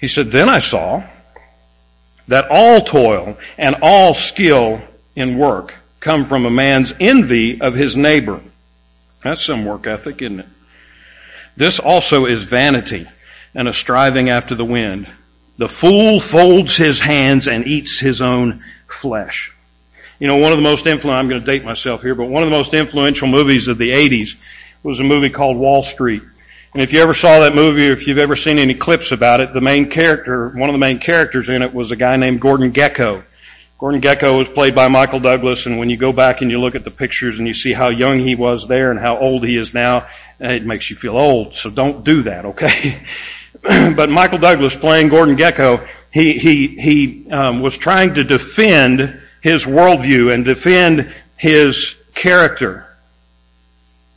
He 0.01 0.07
said, 0.07 0.31
Then 0.31 0.49
I 0.49 0.59
saw 0.59 1.03
that 2.27 2.47
all 2.49 2.81
toil 2.81 3.37
and 3.57 3.77
all 3.81 4.13
skill 4.15 4.81
in 5.15 5.37
work 5.37 5.75
come 5.99 6.25
from 6.25 6.45
a 6.45 6.49
man's 6.49 6.93
envy 6.99 7.61
of 7.61 7.75
his 7.75 7.95
neighbor. 7.95 8.41
That's 9.23 9.45
some 9.45 9.63
work 9.63 9.85
ethic, 9.85 10.21
isn't 10.23 10.39
it? 10.39 10.47
This 11.55 11.79
also 11.79 12.25
is 12.25 12.43
vanity 12.43 13.07
and 13.53 13.67
a 13.67 13.73
striving 13.73 14.29
after 14.29 14.55
the 14.55 14.65
wind. 14.65 15.07
The 15.57 15.69
fool 15.69 16.19
folds 16.19 16.75
his 16.75 16.99
hands 16.99 17.47
and 17.47 17.67
eats 17.67 17.99
his 17.99 18.21
own 18.21 18.63
flesh. 18.87 19.53
You 20.19 20.27
know, 20.27 20.37
one 20.37 20.51
of 20.51 20.57
the 20.57 20.63
most 20.63 20.87
influential, 20.87 21.11
I'm 21.11 21.29
going 21.29 21.41
to 21.41 21.45
date 21.45 21.63
myself 21.63 22.01
here, 22.01 22.15
but 22.15 22.29
one 22.29 22.41
of 22.41 22.49
the 22.49 22.55
most 22.55 22.73
influential 22.73 23.27
movies 23.27 23.67
of 23.67 23.77
the 23.77 23.91
80s 23.91 24.35
was 24.81 24.99
a 24.99 25.03
movie 25.03 25.29
called 25.29 25.57
Wall 25.57 25.83
Street. 25.83 26.23
And 26.73 26.81
if 26.81 26.93
you 26.93 27.01
ever 27.01 27.13
saw 27.13 27.41
that 27.41 27.53
movie 27.53 27.89
or 27.89 27.91
if 27.91 28.07
you've 28.07 28.17
ever 28.17 28.37
seen 28.37 28.57
any 28.57 28.73
clips 28.73 29.11
about 29.11 29.41
it, 29.41 29.51
the 29.51 29.59
main 29.59 29.89
character, 29.89 30.49
one 30.49 30.69
of 30.69 30.73
the 30.73 30.79
main 30.79 30.99
characters 30.99 31.49
in 31.49 31.61
it 31.61 31.73
was 31.73 31.91
a 31.91 31.97
guy 31.97 32.15
named 32.15 32.39
Gordon 32.39 32.71
Gekko. 32.71 33.23
Gordon 33.77 33.99
Gekko 33.99 34.37
was 34.37 34.47
played 34.47 34.73
by 34.73 34.87
Michael 34.87 35.19
Douglas, 35.19 35.65
and 35.65 35.79
when 35.79 35.89
you 35.89 35.97
go 35.97 36.13
back 36.13 36.41
and 36.41 36.49
you 36.49 36.61
look 36.61 36.75
at 36.75 36.85
the 36.85 36.91
pictures 36.91 37.39
and 37.39 37.47
you 37.47 37.53
see 37.53 37.73
how 37.73 37.89
young 37.89 38.19
he 38.19 38.35
was 38.35 38.69
there 38.69 38.89
and 38.89 38.99
how 38.99 39.17
old 39.17 39.43
he 39.43 39.57
is 39.57 39.73
now, 39.73 40.07
it 40.39 40.65
makes 40.65 40.89
you 40.89 40.95
feel 40.95 41.17
old, 41.17 41.57
so 41.57 41.69
don't 41.69 42.05
do 42.05 42.21
that, 42.21 42.45
okay? 42.45 43.03
but 43.95 44.09
Michael 44.09 44.37
Douglas 44.37 44.73
playing 44.73 45.09
Gordon 45.09 45.35
Gekko, 45.35 45.85
he, 46.13 46.37
he, 46.37 46.67
he 46.67 47.29
um, 47.31 47.61
was 47.61 47.77
trying 47.77 48.13
to 48.13 48.23
defend 48.23 49.19
his 49.41 49.65
worldview 49.65 50.33
and 50.33 50.45
defend 50.45 51.13
his 51.35 51.95
character 52.13 52.87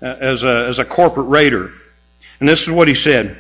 uh, 0.01 0.07
as 0.07 0.45
a, 0.45 0.67
as 0.69 0.79
a 0.79 0.85
corporate 0.85 1.27
raider. 1.27 1.73
And 2.41 2.49
this 2.49 2.63
is 2.63 2.71
what 2.71 2.89
he 2.89 2.95
said. 2.95 3.37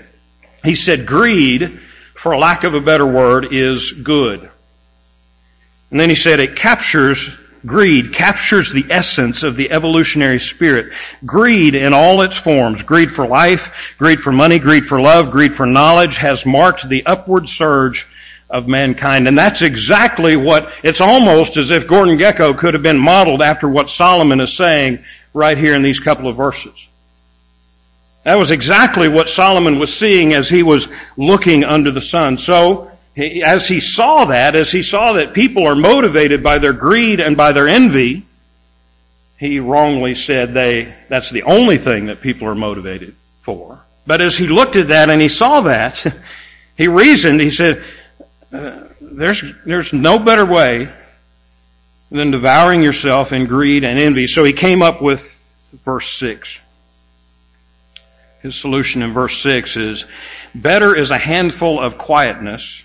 He 0.63 0.75
said, 0.75 1.07
greed, 1.07 1.81
for 2.15 2.37
lack 2.37 2.65
of 2.65 2.75
a 2.75 2.81
better 2.81 3.07
word, 3.07 3.49
is 3.51 3.93
good. 3.93 4.49
And 5.91 6.01
then 6.01 6.09
he 6.09 6.17
said 6.17 6.41
it 6.41 6.57
captures 6.57 7.31
greed 7.67 8.13
captures 8.13 8.73
the 8.73 8.85
essence 8.91 9.43
of 9.43 9.57
the 9.57 9.71
evolutionary 9.71 10.41
spirit. 10.41 10.93
Greed 11.25 11.75
in 11.75 11.95
all 11.95 12.23
its 12.23 12.37
forms, 12.37 12.83
greed 12.83 13.11
for 13.11 13.27
life, 13.27 13.95
greed 13.99 14.21
for 14.21 14.33
money, 14.33 14.59
greed 14.59 14.85
for 14.85 15.01
love, 15.01 15.31
greed 15.31 15.53
for 15.53 15.67
knowledge 15.67 16.17
has 16.17 16.45
marked 16.45 16.89
the 16.89 17.07
upward 17.07 17.49
surge 17.49 18.07
of 18.51 18.69
mankind. 18.69 19.27
And 19.27 19.37
that's 19.37 19.63
exactly 19.63 20.37
what, 20.37 20.73
it's 20.83 21.01
almost 21.01 21.57
as 21.57 21.71
if 21.71 21.89
Gordon 21.89 22.19
Gekko 22.19 22.57
could 22.57 22.75
have 22.75 22.83
been 22.83 22.99
modeled 22.99 23.43
after 23.43 23.69
what 23.69 23.89
Solomon 23.89 24.41
is 24.41 24.55
saying 24.57 25.05
right 25.33 25.57
here 25.57 25.75
in 25.75 25.83
these 25.83 26.01
couple 26.01 26.29
of 26.29 26.37
verses. 26.37 26.89
That 28.25 28.37
was 28.37 28.51
exactly 28.51 29.09
what 29.09 29.29
Solomon 29.29 29.79
was 29.79 29.95
seeing 29.95 30.33
as 30.33 30.49
he 30.49 30.63
was 30.63 30.89
looking 31.17 31.63
under 31.63 31.91
the 31.91 32.01
sun. 32.01 32.39
So, 32.39 32.91
as 33.17 33.69
he 33.69 33.81
saw 33.81 34.25
that, 34.25 34.55
as 34.57 34.73
he 34.73 34.83
saw 34.83 35.15
that 35.15 35.35
people 35.35 35.67
are 35.67 35.77
motivated 35.77 36.43
by 36.43 36.59
their 36.59 36.73
greed 36.73 37.21
and 37.21 37.37
by 37.37 37.53
their 37.53 37.69
envy, 37.69 38.25
he 39.37 39.61
wrongly 39.61 40.15
said 40.15 40.55
they, 40.55 40.95
that's 41.09 41.31
the 41.31 41.43
only 41.43 41.77
thing 41.77 42.07
that 42.07 42.23
people 42.23 42.49
are 42.49 42.55
motivated 42.55 43.15
for. 43.43 43.79
But 44.07 44.23
as 44.23 44.37
he 44.37 44.47
looked 44.47 44.77
at 44.77 44.89
that 44.89 45.11
and 45.11 45.21
he 45.21 45.29
saw 45.29 45.63
that, 45.63 46.05
he 46.77 46.89
reasoned, 46.89 47.41
he 47.41 47.51
said, 47.51 47.85
uh, 48.53 48.85
there's, 49.01 49.45
there's 49.67 49.93
no 49.93 50.19
better 50.19 50.47
way 50.47 50.89
than 52.11 52.31
devouring 52.31 52.83
yourself 52.83 53.33
in 53.33 53.47
greed 53.47 53.85
and 53.85 53.99
envy. 53.99 54.27
So 54.27 54.45
he 54.45 54.53
came 54.53 54.83
up 54.83 55.03
with 55.03 55.31
verse 55.73 56.11
6. 56.19 56.59
His 58.45 58.57
solution 58.57 59.03
in 59.03 59.11
verse 59.11 59.39
6 59.39 59.79
is, 59.79 60.05
better 60.55 60.95
is 60.95 61.11
a 61.11 61.17
handful 61.17 61.81
of 61.81 61.97
quietness, 61.97 62.83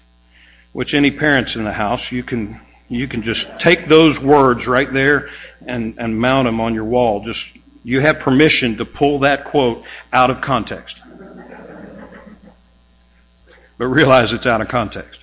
which 0.72 0.94
any 0.94 1.12
parents 1.12 1.58
in 1.58 1.66
the 1.66 1.74
house, 1.74 2.14
you 2.14 2.24
can, 2.24 2.62
you 2.88 3.10
can 3.10 3.24
just 3.24 3.60
take 3.60 3.90
those 3.90 4.18
words 4.22 4.70
right 4.70 4.92
there 4.92 5.32
and, 5.68 5.96
and 5.98 6.18
mount 6.18 6.46
them 6.46 6.62
on 6.62 6.74
your 6.74 6.86
wall. 6.86 7.26
Just, 7.26 7.46
you 7.84 8.00
have 8.00 8.20
permission 8.20 8.78
to 8.78 8.86
pull 8.86 9.20
that 9.20 9.44
quote 9.44 9.84
out 10.14 10.30
of 10.30 10.40
context. 10.40 11.02
But 13.78 13.88
realize 13.88 14.32
it's 14.32 14.46
out 14.46 14.62
of 14.62 14.70
context. 14.70 15.20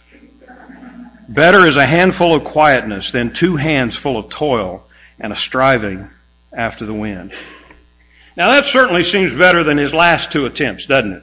Better 1.31 1.65
is 1.65 1.79
a 1.79 1.87
handful 1.87 2.35
of 2.35 2.45
quietness 2.45 3.11
than 3.11 3.33
two 3.33 3.57
hands 3.57 3.97
full 3.97 4.19
of 4.19 4.29
toil 4.29 4.87
and 5.19 5.33
a 5.33 5.37
striving 5.37 6.11
after 6.53 6.85
the 6.85 6.93
wind. 6.93 7.33
Now 8.37 8.51
that 8.51 8.67
certainly 8.67 9.03
seems 9.03 9.33
better 9.33 9.65
than 9.65 9.79
his 9.79 9.95
last 9.95 10.31
two 10.31 10.47
attempts, 10.47 10.87
doesn't 10.87 11.13
it? 11.13 11.23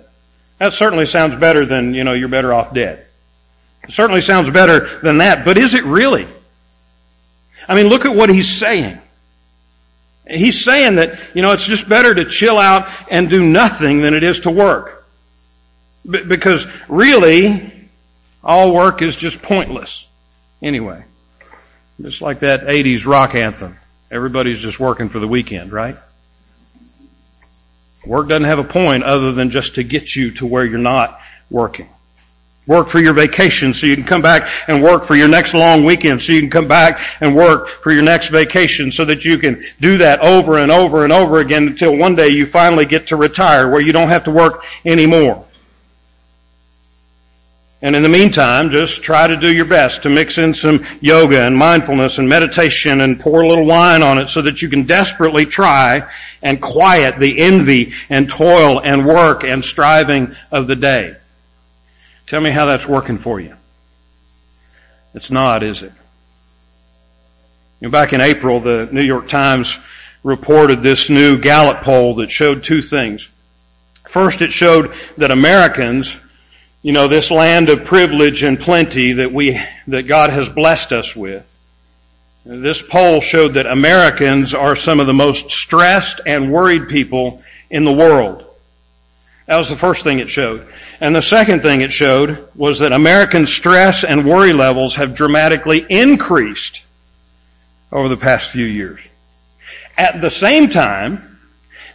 That 0.57 0.73
certainly 0.73 1.05
sounds 1.05 1.35
better 1.35 1.65
than, 1.65 1.93
you 1.93 2.03
know, 2.03 2.13
you're 2.13 2.29
better 2.29 2.53
off 2.53 2.73
dead. 2.73 3.05
It 3.83 3.91
certainly 3.91 4.21
sounds 4.21 4.49
better 4.49 4.87
than 4.99 5.19
that, 5.19 5.45
but 5.45 5.57
is 5.57 5.73
it 5.73 5.83
really? 5.83 6.27
I 7.67 7.75
mean, 7.75 7.87
look 7.87 8.05
at 8.05 8.15
what 8.15 8.29
he's 8.29 8.49
saying. 8.49 8.99
He's 10.27 10.63
saying 10.63 10.95
that, 10.95 11.19
you 11.33 11.41
know, 11.41 11.51
it's 11.51 11.67
just 11.67 11.89
better 11.89 12.15
to 12.15 12.25
chill 12.25 12.57
out 12.57 12.89
and 13.11 13.29
do 13.29 13.43
nothing 13.43 14.01
than 14.01 14.13
it 14.13 14.23
is 14.23 14.41
to 14.41 14.51
work. 14.51 15.05
B- 16.09 16.23
because 16.23 16.65
really, 16.87 17.89
all 18.43 18.73
work 18.73 19.01
is 19.01 19.15
just 19.15 19.41
pointless. 19.41 20.07
Anyway. 20.61 21.03
Just 22.01 22.21
like 22.21 22.39
that 22.39 22.67
80s 22.67 23.05
rock 23.05 23.35
anthem. 23.35 23.77
Everybody's 24.09 24.61
just 24.61 24.79
working 24.79 25.09
for 25.09 25.19
the 25.19 25.27
weekend, 25.27 25.71
right? 25.71 25.97
Work 28.05 28.27
doesn't 28.27 28.43
have 28.43 28.59
a 28.59 28.63
point 28.63 29.03
other 29.03 29.31
than 29.31 29.49
just 29.49 29.75
to 29.75 29.83
get 29.83 30.15
you 30.15 30.31
to 30.31 30.45
where 30.45 30.65
you're 30.65 30.77
not 30.77 31.19
working. 31.49 31.87
Work 32.65 32.87
for 32.87 32.99
your 32.99 33.13
vacation 33.13 33.73
so 33.73 33.87
you 33.87 33.95
can 33.95 34.05
come 34.05 34.21
back 34.21 34.49
and 34.67 34.81
work 34.81 35.03
for 35.03 35.15
your 35.15 35.27
next 35.27 35.53
long 35.53 35.83
weekend 35.83 36.21
so 36.21 36.31
you 36.31 36.39
can 36.39 36.49
come 36.49 36.67
back 36.67 37.01
and 37.19 37.35
work 37.35 37.67
for 37.81 37.91
your 37.91 38.03
next 38.03 38.29
vacation 38.29 38.89
so 38.89 39.03
that 39.05 39.25
you 39.25 39.37
can 39.37 39.63
do 39.81 39.97
that 39.97 40.21
over 40.21 40.57
and 40.57 40.71
over 40.71 41.03
and 41.03 41.11
over 41.11 41.39
again 41.39 41.67
until 41.67 41.95
one 41.95 42.15
day 42.15 42.29
you 42.29 42.45
finally 42.45 42.85
get 42.85 43.07
to 43.07 43.17
retire 43.17 43.69
where 43.69 43.81
you 43.81 43.91
don't 43.91 44.07
have 44.07 44.23
to 44.23 44.31
work 44.31 44.63
anymore. 44.85 45.45
And 47.83 47.97
in 47.97 48.01
the 48.03 48.09
meantime, 48.09 48.69
just 48.69 49.03
try 49.03 49.27
to 49.27 49.35
do 49.35 49.53
your 49.53 49.65
best 49.65 50.03
to 50.03 50.09
mix 50.09 50.37
in 50.37 50.53
some 50.53 50.85
yoga 51.01 51.41
and 51.41 51.57
mindfulness 51.57 52.17
and 52.17 52.29
meditation 52.29 53.01
and 53.01 53.19
pour 53.19 53.41
a 53.41 53.47
little 53.47 53.65
wine 53.65 54.01
on 54.01 54.17
it 54.17 54.29
so 54.29 54.41
that 54.43 54.61
you 54.61 54.69
can 54.69 54.83
desperately 54.83 55.45
try 55.45 56.09
and 56.41 56.61
quiet 56.61 57.19
the 57.19 57.39
envy 57.39 57.93
and 58.09 58.29
toil 58.29 58.79
and 58.79 59.05
work 59.05 59.43
and 59.43 59.65
striving 59.65 60.33
of 60.49 60.67
the 60.67 60.77
day. 60.77 61.17
Tell 62.25 62.39
me 62.39 62.51
how 62.51 62.65
that's 62.67 62.87
working 62.87 63.17
for 63.17 63.41
you. 63.41 63.53
It's 65.13 65.29
not, 65.29 65.61
is 65.61 65.83
it? 65.83 65.91
Back 67.81 68.13
in 68.13 68.21
April, 68.21 68.61
the 68.61 68.87
New 68.93 69.01
York 69.01 69.27
Times 69.27 69.77
reported 70.23 70.81
this 70.83 71.09
new 71.09 71.37
Gallup 71.37 71.81
poll 71.81 72.15
that 72.15 72.31
showed 72.31 72.63
two 72.63 72.81
things. 72.81 73.27
First, 74.07 74.41
it 74.41 74.53
showed 74.53 74.95
that 75.17 75.31
Americans 75.31 76.15
you 76.83 76.91
know, 76.91 77.07
this 77.07 77.31
land 77.31 77.69
of 77.69 77.85
privilege 77.85 78.43
and 78.43 78.59
plenty 78.59 79.13
that 79.13 79.31
we, 79.31 79.59
that 79.87 80.03
God 80.03 80.29
has 80.29 80.49
blessed 80.49 80.91
us 80.91 81.15
with. 81.15 81.45
This 82.45 82.81
poll 82.81 83.21
showed 83.21 83.53
that 83.53 83.65
Americans 83.65 84.53
are 84.53 84.75
some 84.75 84.99
of 84.99 85.07
the 85.07 85.13
most 85.13 85.49
stressed 85.49 86.19
and 86.25 86.51
worried 86.51 86.89
people 86.89 87.41
in 87.69 87.85
the 87.85 87.91
world. 87.93 88.45
That 89.45 89.55
was 89.55 89.69
the 89.69 89.77
first 89.77 90.03
thing 90.03 90.19
it 90.19 90.29
showed. 90.29 90.67
And 90.99 91.15
the 91.15 91.21
second 91.21 91.61
thing 91.61 91.81
it 91.81 91.93
showed 91.93 92.49
was 92.53 92.79
that 92.79 92.91
American 92.91 93.45
stress 93.45 94.03
and 94.03 94.25
worry 94.25 94.51
levels 94.51 94.95
have 94.97 95.15
dramatically 95.15 95.85
increased 95.89 96.85
over 97.93 98.09
the 98.09 98.17
past 98.17 98.49
few 98.49 98.65
years. 98.65 98.99
At 99.97 100.19
the 100.19 100.31
same 100.31 100.69
time, 100.69 101.39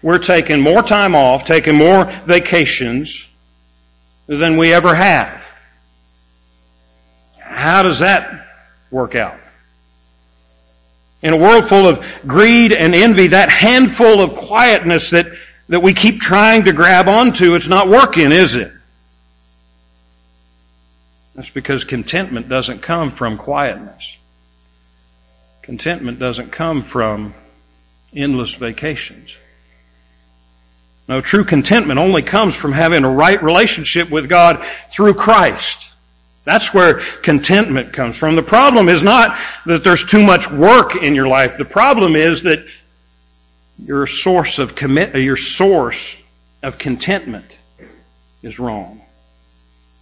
we're 0.01 0.18
taking 0.18 0.61
more 0.61 0.83
time 0.83 1.14
off, 1.14 1.44
taking 1.44 1.74
more 1.74 2.07
vacations, 2.24 3.28
than 4.29 4.59
we 4.59 4.73
ever 4.73 4.95
have. 4.95 5.45
How 7.41 7.83
does 7.83 8.01
that 8.01 8.47
work 8.91 9.14
out? 9.14 9.37
In 11.23 11.33
a 11.33 11.37
world 11.37 11.69
full 11.69 11.88
of 11.88 12.07
greed 12.27 12.73
and 12.73 12.95
envy, 12.95 13.29
that 13.29 13.49
handful 13.49 14.21
of 14.21 14.37
quietness 14.37 15.11
that, 15.11 15.27
that 15.69 15.81
we 15.81 15.95
keep 15.95 16.21
trying 16.21 16.64
to 16.64 16.73
grab 16.73 17.09
onto, 17.09 17.57
it's 17.57 17.69
not 17.69 17.88
working, 17.88 18.31
is 18.31 18.55
it? 18.55 18.71
That's 21.35 21.51
because 21.51 21.85
contentment 21.85 22.49
doesn't 22.49 22.83
come 22.83 23.11
from 23.11 23.38
quietness. 23.38 24.17
Contentment 25.62 26.19
doesn't 26.19 26.53
come 26.53 26.83
from 26.83 27.35
endless 28.14 28.55
vacations. 28.55 29.37
No, 31.09 31.23
true 31.23 31.44
contentment 31.44 31.99
only 31.99 32.23
comes 32.23 32.55
from 32.55 32.73
having 32.73 33.03
a 33.03 33.11
right 33.11 33.42
relationship 33.42 34.11
with 34.11 34.29
God 34.29 34.64
through 34.90 35.14
Christ. 35.14 35.94
That's 36.44 36.75
where 36.75 37.01
contentment 37.23 37.92
comes 37.92 38.16
from. 38.16 38.37
The 38.37 38.42
problem 38.42 38.88
is 38.88 39.03
not 39.03 39.38
that 39.66 39.85
there's 39.85 40.05
too 40.05 40.23
much 40.23 40.51
work 40.51 40.97
in 40.97 41.14
your 41.14 41.29
life. 41.29 41.57
The 41.57 41.64
problem 41.64 42.14
is 42.14 42.42
that 42.42 42.66
your 43.83 44.07
source 44.07 44.59
of 44.59 44.75
commit, 44.75 45.14
uh, 45.14 45.18
your 45.18 45.37
source 45.37 46.21
of 46.62 46.79
contentment 46.79 47.47
is 48.42 48.59
wrong. 48.59 49.01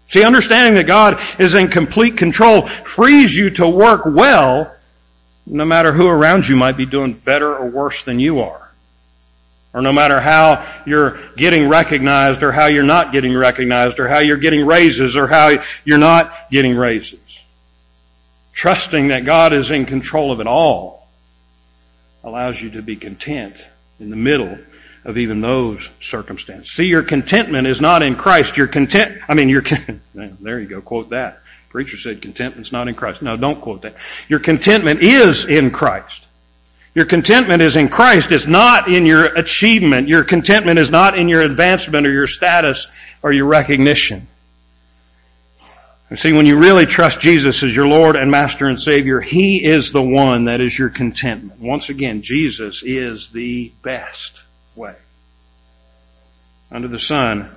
See, 0.09 0.25
understanding 0.25 0.75
that 0.75 0.87
God 0.87 1.21
is 1.39 1.55
in 1.55 1.69
complete 1.69 2.17
control 2.17 2.63
frees 2.63 3.37
you 3.37 3.51
to 3.51 3.69
work 3.69 4.03
well 4.07 4.73
no 5.47 5.65
matter 5.65 5.93
who 5.93 6.09
around 6.09 6.49
you 6.49 6.57
might 6.57 6.77
be 6.77 6.87
doing 6.87 7.13
better 7.13 7.55
or 7.55 7.69
worse 7.69 8.03
than 8.05 8.19
you 8.19 8.41
are. 8.41 8.66
Or 9.77 9.83
no 9.83 9.93
matter 9.93 10.19
how 10.19 10.65
you're 10.87 11.21
getting 11.37 11.69
recognized 11.69 12.43
or 12.43 12.51
how 12.51 12.65
you're 12.65 12.83
not 12.83 13.13
getting 13.13 13.35
recognized 13.35 13.99
or 13.99 14.09
how 14.09 14.21
you're 14.21 14.39
getting 14.39 14.65
raises 14.65 15.17
or 15.17 15.27
how 15.27 15.63
you're 15.85 15.99
not 15.99 16.51
getting 16.51 16.75
raises. 16.75 17.45
Trusting 18.55 19.09
that 19.09 19.27
God 19.27 19.53
is 19.53 19.71
in 19.71 19.85
control 19.85 20.33
of 20.33 20.41
it 20.41 20.47
all 20.47 21.07
allows 22.25 22.59
you 22.59 22.71
to 22.71 22.81
be 22.81 22.97
content 22.97 23.55
in 24.01 24.09
the 24.09 24.17
middle 24.17 24.57
of 25.05 25.19
even 25.19 25.43
those 25.43 25.91
circumstances. 26.01 26.71
See, 26.73 26.87
your 26.87 27.03
contentment 27.03 27.67
is 27.67 27.79
not 27.79 28.03
in 28.03 28.17
Christ. 28.17 28.57
Your 28.57 28.69
content, 28.69 29.19
I 29.29 29.35
mean, 29.35 29.51
your, 29.51 29.63
there 30.15 30.59
you 30.59 30.69
go, 30.69 30.81
quote 30.81 31.11
that. 31.11 31.43
Preacher 31.69 31.99
said 31.99 32.23
contentment's 32.23 32.73
not 32.73 32.89
in 32.89 32.95
Christ. 32.95 33.21
No, 33.21 33.37
don't 33.37 33.61
quote 33.61 33.83
that. 33.83 33.97
Your 34.27 34.41
contentment 34.41 35.03
is 35.03 35.45
in 35.45 35.71
Christ. 35.71 36.26
Your 36.97 37.05
contentment 37.05 37.61
is 37.61 37.77
in 37.77 37.91
Christ. 37.91 38.33
It's 38.33 38.47
not 38.47 38.89
in 38.89 39.05
your 39.05 39.27
achievement. 39.27 40.09
Your 40.09 40.25
contentment 40.25 40.79
is 40.79 40.91
not 40.91 41.19
in 41.19 41.29
your 41.29 41.43
advancement 41.43 42.07
or 42.07 42.11
your 42.11 42.27
status 42.27 42.89
or 43.23 43.33
your 43.33 43.45
recognition. 43.45 44.27
You 46.11 46.17
see, 46.17 46.33
when 46.33 46.47
you 46.47 46.57
really 46.57 46.87
trust 46.87 47.21
Jesus 47.21 47.63
as 47.63 47.77
your 47.77 47.87
Lord 47.87 48.17
and 48.17 48.31
Master 48.31 48.67
and 48.67 48.81
Savior, 48.81 49.21
He 49.21 49.63
is 49.63 49.93
the 49.93 50.03
one 50.03 50.47
that 50.47 50.63
is 50.63 50.79
your 50.79 50.89
contentment. 50.89 51.61
Once 51.61 51.91
again, 51.91 52.23
Jesus 52.23 52.83
is 52.83 53.29
the 53.29 53.75
best 53.83 54.43
way. 54.75 54.95
Under 56.73 56.89
the 56.89 56.99
sun, 56.99 57.55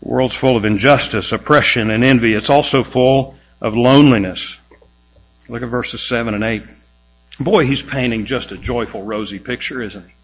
the 0.00 0.08
world's 0.08 0.36
full 0.36 0.56
of 0.56 0.64
injustice, 0.64 1.32
oppression, 1.32 1.90
and 1.90 2.02
envy. 2.02 2.32
It's 2.32 2.48
also 2.48 2.82
full 2.82 3.36
of 3.60 3.74
loneliness. 3.74 4.56
Look 5.50 5.62
at 5.62 5.68
verses 5.68 6.00
7 6.00 6.32
and 6.32 6.42
8. 6.42 6.62
Boy, 7.40 7.64
he's 7.66 7.82
painting 7.82 8.26
just 8.26 8.52
a 8.52 8.56
joyful, 8.56 9.02
rosy 9.02 9.38
picture, 9.38 9.82
isn't 9.82 10.06
he? 10.06 10.14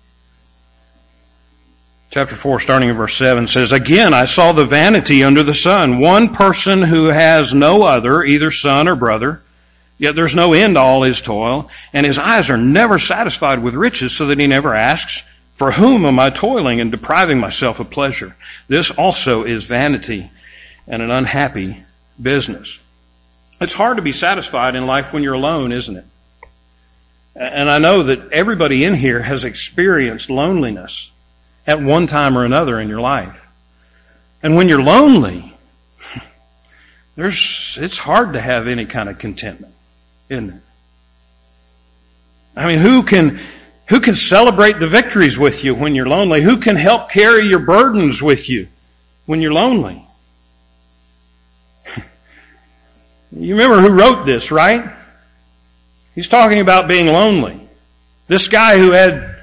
Chapter 2.11 2.35
4, 2.35 2.59
starting 2.59 2.89
in 2.89 2.97
verse 2.97 3.17
7, 3.17 3.47
says, 3.47 3.71
Again, 3.71 4.15
I 4.15 4.25
saw 4.25 4.51
the 4.51 4.65
vanity 4.65 5.23
under 5.23 5.45
the 5.45 5.55
sun. 5.55 6.01
One 6.01 6.35
person 6.35 6.83
who 6.83 7.07
has 7.07 7.55
no 7.55 7.85
other, 7.85 8.25
either 8.25 8.51
son 8.51 8.89
or 8.89 8.97
brother, 8.97 9.43
yet 9.97 10.17
there's 10.17 10.35
no 10.35 10.53
end 10.53 10.75
to 10.75 10.81
all 10.81 11.03
his 11.03 11.21
toil, 11.21 11.71
and 11.93 12.05
his 12.05 12.19
eyes 12.19 12.51
are 12.51 12.57
never 12.57 12.99
satisfied 12.99 13.63
with 13.63 13.75
riches, 13.75 14.13
so 14.13 14.27
that 14.27 14.41
he 14.41 14.49
never 14.49 14.75
asks, 14.75 15.23
For 15.53 15.71
whom 15.71 16.05
am 16.05 16.19
I 16.19 16.31
toiling 16.31 16.81
and 16.81 16.91
depriving 16.91 17.39
myself 17.39 17.79
of 17.79 17.91
pleasure? 17.91 18.37
This 18.67 18.91
also 18.91 19.45
is 19.45 19.63
vanity 19.65 20.31
and 20.89 21.03
an 21.03 21.13
unhappy 21.13 21.85
business. 22.21 22.81
It's 23.61 23.73
hard 23.73 23.99
to 23.99 24.03
be 24.03 24.13
satisfied 24.13 24.75
in 24.75 24.87
life 24.87 25.13
when 25.13 25.23
you're 25.23 25.35
alone, 25.35 25.71
isn't 25.71 25.97
it? 25.97 26.05
And 27.35 27.71
I 27.71 27.79
know 27.79 28.05
that 28.05 28.33
everybody 28.33 28.85
in 28.85 28.95
here 28.95 29.23
has 29.23 29.45
experienced 29.45 30.31
loneliness 30.31 31.11
at 31.67 31.81
one 31.81 32.07
time 32.07 32.37
or 32.37 32.45
another 32.45 32.81
in 32.81 32.89
your 32.89 33.01
life. 33.01 33.47
And 34.43 34.57
when 34.57 34.69
you're 34.69 34.83
lonely, 34.83 35.55
there's, 37.17 37.79
it's 37.81 37.99
hard 37.99 38.33
to 38.33 38.41
have 38.41 38.67
any 38.67 38.87
kind 38.87 39.09
of 39.09 39.19
contentment, 39.19 39.75
isn't 40.29 40.51
it? 40.51 40.63
I 42.57 42.67
mean, 42.67 42.79
who 42.79 43.05
can, 43.05 43.41
who 43.87 44.01
can 44.01 44.17
celebrate 44.17 44.79
the 44.79 44.89
victories 44.89 45.39
with 45.39 45.63
you 45.63 45.75
when 45.75 45.95
you're 45.95 46.09
lonely? 46.09 46.43
Who 46.43 46.57
can 46.59 46.75
help 46.77 47.11
carry 47.11 47.47
your 47.47 47.61
burdens 47.61 48.21
with 48.21 48.49
you 48.49 48.67
when 49.27 49.41
you're 49.41 49.53
lonely? 49.53 50.05
you 53.33 53.55
remember 53.55 53.81
who 53.81 53.95
wrote 53.95 54.27
this, 54.27 54.51
right? 54.51 55.00
He's 56.15 56.29
talking 56.29 56.61
about 56.61 56.89
being 56.89 57.07
lonely. 57.07 57.61
This 58.27 58.49
guy 58.49 58.79
who 58.79 58.91
had 58.91 59.37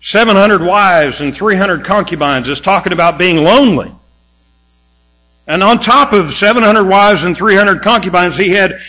700 0.00 0.62
wives 0.62 1.20
and 1.20 1.34
300 1.34 1.84
concubines 1.84 2.48
is 2.48 2.60
talking 2.60 2.92
about 2.92 3.18
being 3.18 3.36
lonely. 3.38 3.92
And 5.46 5.62
on 5.62 5.80
top 5.80 6.12
of 6.12 6.34
700 6.34 6.84
wives 6.84 7.24
and 7.24 7.36
300 7.36 7.82
concubines, 7.82 8.36
he 8.36 8.50
had 8.50 8.80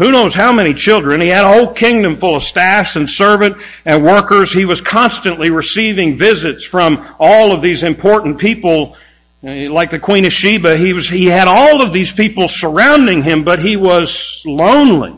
who 0.00 0.12
knows 0.12 0.32
how 0.32 0.50
many 0.50 0.72
children. 0.72 1.20
He 1.20 1.28
had 1.28 1.44
a 1.44 1.52
whole 1.52 1.74
kingdom 1.74 2.16
full 2.16 2.36
of 2.36 2.42
staffs 2.42 2.96
and 2.96 3.08
servant 3.08 3.58
and 3.84 4.02
workers. 4.02 4.50
He 4.50 4.64
was 4.64 4.80
constantly 4.80 5.50
receiving 5.50 6.14
visits 6.14 6.64
from 6.64 7.06
all 7.18 7.52
of 7.52 7.60
these 7.60 7.82
important 7.82 8.38
people, 8.38 8.96
eh, 9.44 9.68
like 9.68 9.90
the 9.90 9.98
Queen 9.98 10.24
of 10.24 10.32
Sheba. 10.32 10.78
He 10.78 10.94
was, 10.94 11.06
he 11.06 11.26
had 11.26 11.48
all 11.48 11.82
of 11.82 11.92
these 11.92 12.10
people 12.10 12.48
surrounding 12.48 13.20
him, 13.20 13.44
but 13.44 13.58
he 13.58 13.76
was 13.76 14.42
lonely. 14.46 15.14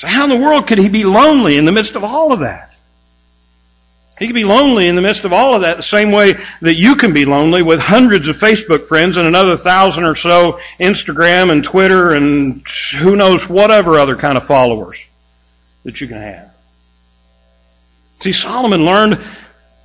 So 0.00 0.06
how 0.06 0.24
in 0.24 0.30
the 0.30 0.36
world 0.36 0.66
could 0.66 0.78
he 0.78 0.88
be 0.88 1.04
lonely 1.04 1.58
in 1.58 1.66
the 1.66 1.72
midst 1.72 1.94
of 1.94 2.04
all 2.04 2.32
of 2.32 2.40
that? 2.40 2.74
He 4.18 4.26
could 4.26 4.34
be 4.34 4.44
lonely 4.44 4.86
in 4.86 4.94
the 4.94 5.02
midst 5.02 5.26
of 5.26 5.34
all 5.34 5.54
of 5.54 5.60
that 5.60 5.76
the 5.76 5.82
same 5.82 6.10
way 6.10 6.36
that 6.62 6.74
you 6.76 6.96
can 6.96 7.12
be 7.12 7.26
lonely 7.26 7.60
with 7.60 7.80
hundreds 7.80 8.26
of 8.26 8.38
Facebook 8.38 8.86
friends 8.86 9.18
and 9.18 9.28
another 9.28 9.58
thousand 9.58 10.04
or 10.04 10.14
so 10.14 10.58
Instagram 10.78 11.52
and 11.52 11.62
Twitter 11.62 12.12
and 12.12 12.66
who 12.96 13.14
knows 13.14 13.46
whatever 13.46 13.98
other 13.98 14.16
kind 14.16 14.38
of 14.38 14.44
followers 14.46 15.06
that 15.84 16.00
you 16.00 16.08
can 16.08 16.22
have. 16.22 16.50
See, 18.20 18.32
Solomon 18.32 18.86
learned 18.86 19.22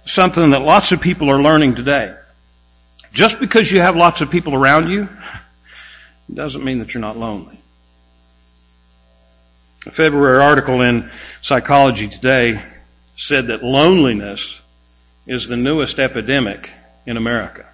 something 0.06 0.52
that 0.52 0.62
lots 0.62 0.94
of 0.94 1.02
people 1.02 1.30
are 1.30 1.44
learning 1.44 1.76
today. 1.76 2.16
Just 3.12 3.42
because 3.42 3.70
you 3.70 3.82
have 3.82 3.98
lots 3.98 4.22
of 4.22 4.32
people 4.32 4.56
around 4.56 4.90
you 4.90 5.10
doesn't 6.34 6.64
mean 6.64 6.80
that 6.80 6.94
you're 6.94 7.02
not 7.02 7.18
lonely. 7.18 7.60
A 9.86 9.92
February 9.92 10.44
article 10.44 10.82
in 10.82 11.12
Psychology 11.42 12.08
Today 12.08 12.60
said 13.16 13.48
that 13.48 13.64
loneliness 13.64 14.60
is 15.28 15.48
the 15.48 15.58
newest 15.58 16.00
epidemic 16.00 16.72
in 17.06 17.18
America. 17.18 17.68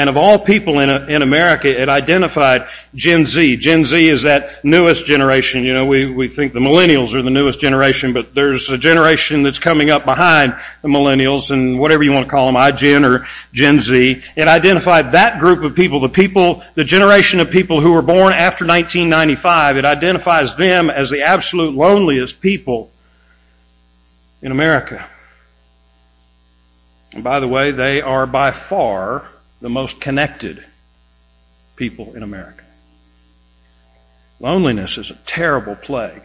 And 0.00 0.08
of 0.08 0.16
all 0.16 0.38
people 0.38 0.78
in, 0.78 0.88
in 1.10 1.20
America, 1.20 1.68
it 1.68 1.90
identified 1.90 2.66
Gen 2.94 3.26
Z. 3.26 3.58
Gen 3.58 3.84
Z 3.84 4.08
is 4.08 4.22
that 4.22 4.64
newest 4.64 5.04
generation. 5.04 5.62
You 5.62 5.74
know, 5.74 5.84
we, 5.84 6.10
we 6.10 6.26
think 6.26 6.54
the 6.54 6.58
millennials 6.58 7.12
are 7.12 7.20
the 7.20 7.28
newest 7.28 7.60
generation, 7.60 8.14
but 8.14 8.34
there's 8.34 8.70
a 8.70 8.78
generation 8.78 9.42
that's 9.42 9.58
coming 9.58 9.90
up 9.90 10.06
behind 10.06 10.54
the 10.80 10.88
millennials 10.88 11.50
and 11.50 11.78
whatever 11.78 12.02
you 12.02 12.12
want 12.12 12.24
to 12.24 12.30
call 12.30 12.46
them, 12.46 12.54
iGen 12.54 13.06
or 13.06 13.26
Gen 13.52 13.82
Z. 13.82 14.22
It 14.36 14.48
identified 14.48 15.12
that 15.12 15.38
group 15.38 15.64
of 15.64 15.74
people, 15.74 16.00
the 16.00 16.08
people, 16.08 16.62
the 16.76 16.84
generation 16.84 17.40
of 17.40 17.50
people 17.50 17.82
who 17.82 17.92
were 17.92 18.00
born 18.00 18.32
after 18.32 18.64
1995. 18.64 19.76
It 19.76 19.84
identifies 19.84 20.56
them 20.56 20.88
as 20.88 21.10
the 21.10 21.24
absolute 21.24 21.74
loneliest 21.74 22.40
people 22.40 22.90
in 24.40 24.50
America. 24.50 25.06
And 27.12 27.22
by 27.22 27.38
the 27.40 27.48
way, 27.48 27.72
they 27.72 28.00
are 28.00 28.26
by 28.26 28.52
far 28.52 29.28
the 29.60 29.68
most 29.68 30.00
connected 30.00 30.64
people 31.76 32.14
in 32.14 32.22
America. 32.22 32.64
Loneliness 34.40 34.98
is 34.98 35.10
a 35.10 35.16
terrible 35.26 35.76
plague. 35.76 36.22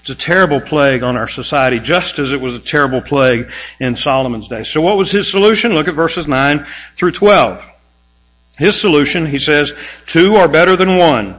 It's 0.00 0.10
a 0.10 0.14
terrible 0.14 0.60
plague 0.60 1.02
on 1.02 1.16
our 1.16 1.28
society, 1.28 1.78
just 1.78 2.18
as 2.18 2.32
it 2.32 2.40
was 2.40 2.54
a 2.54 2.60
terrible 2.60 3.02
plague 3.02 3.50
in 3.78 3.94
Solomon's 3.94 4.48
day. 4.48 4.62
So 4.62 4.80
what 4.80 4.96
was 4.96 5.10
his 5.10 5.30
solution? 5.30 5.74
Look 5.74 5.88
at 5.88 5.94
verses 5.94 6.26
9 6.26 6.66
through 6.96 7.12
12. 7.12 7.62
His 8.58 8.80
solution, 8.80 9.26
he 9.26 9.38
says, 9.38 9.74
two 10.06 10.36
are 10.36 10.48
better 10.48 10.76
than 10.76 10.96
one, 10.96 11.36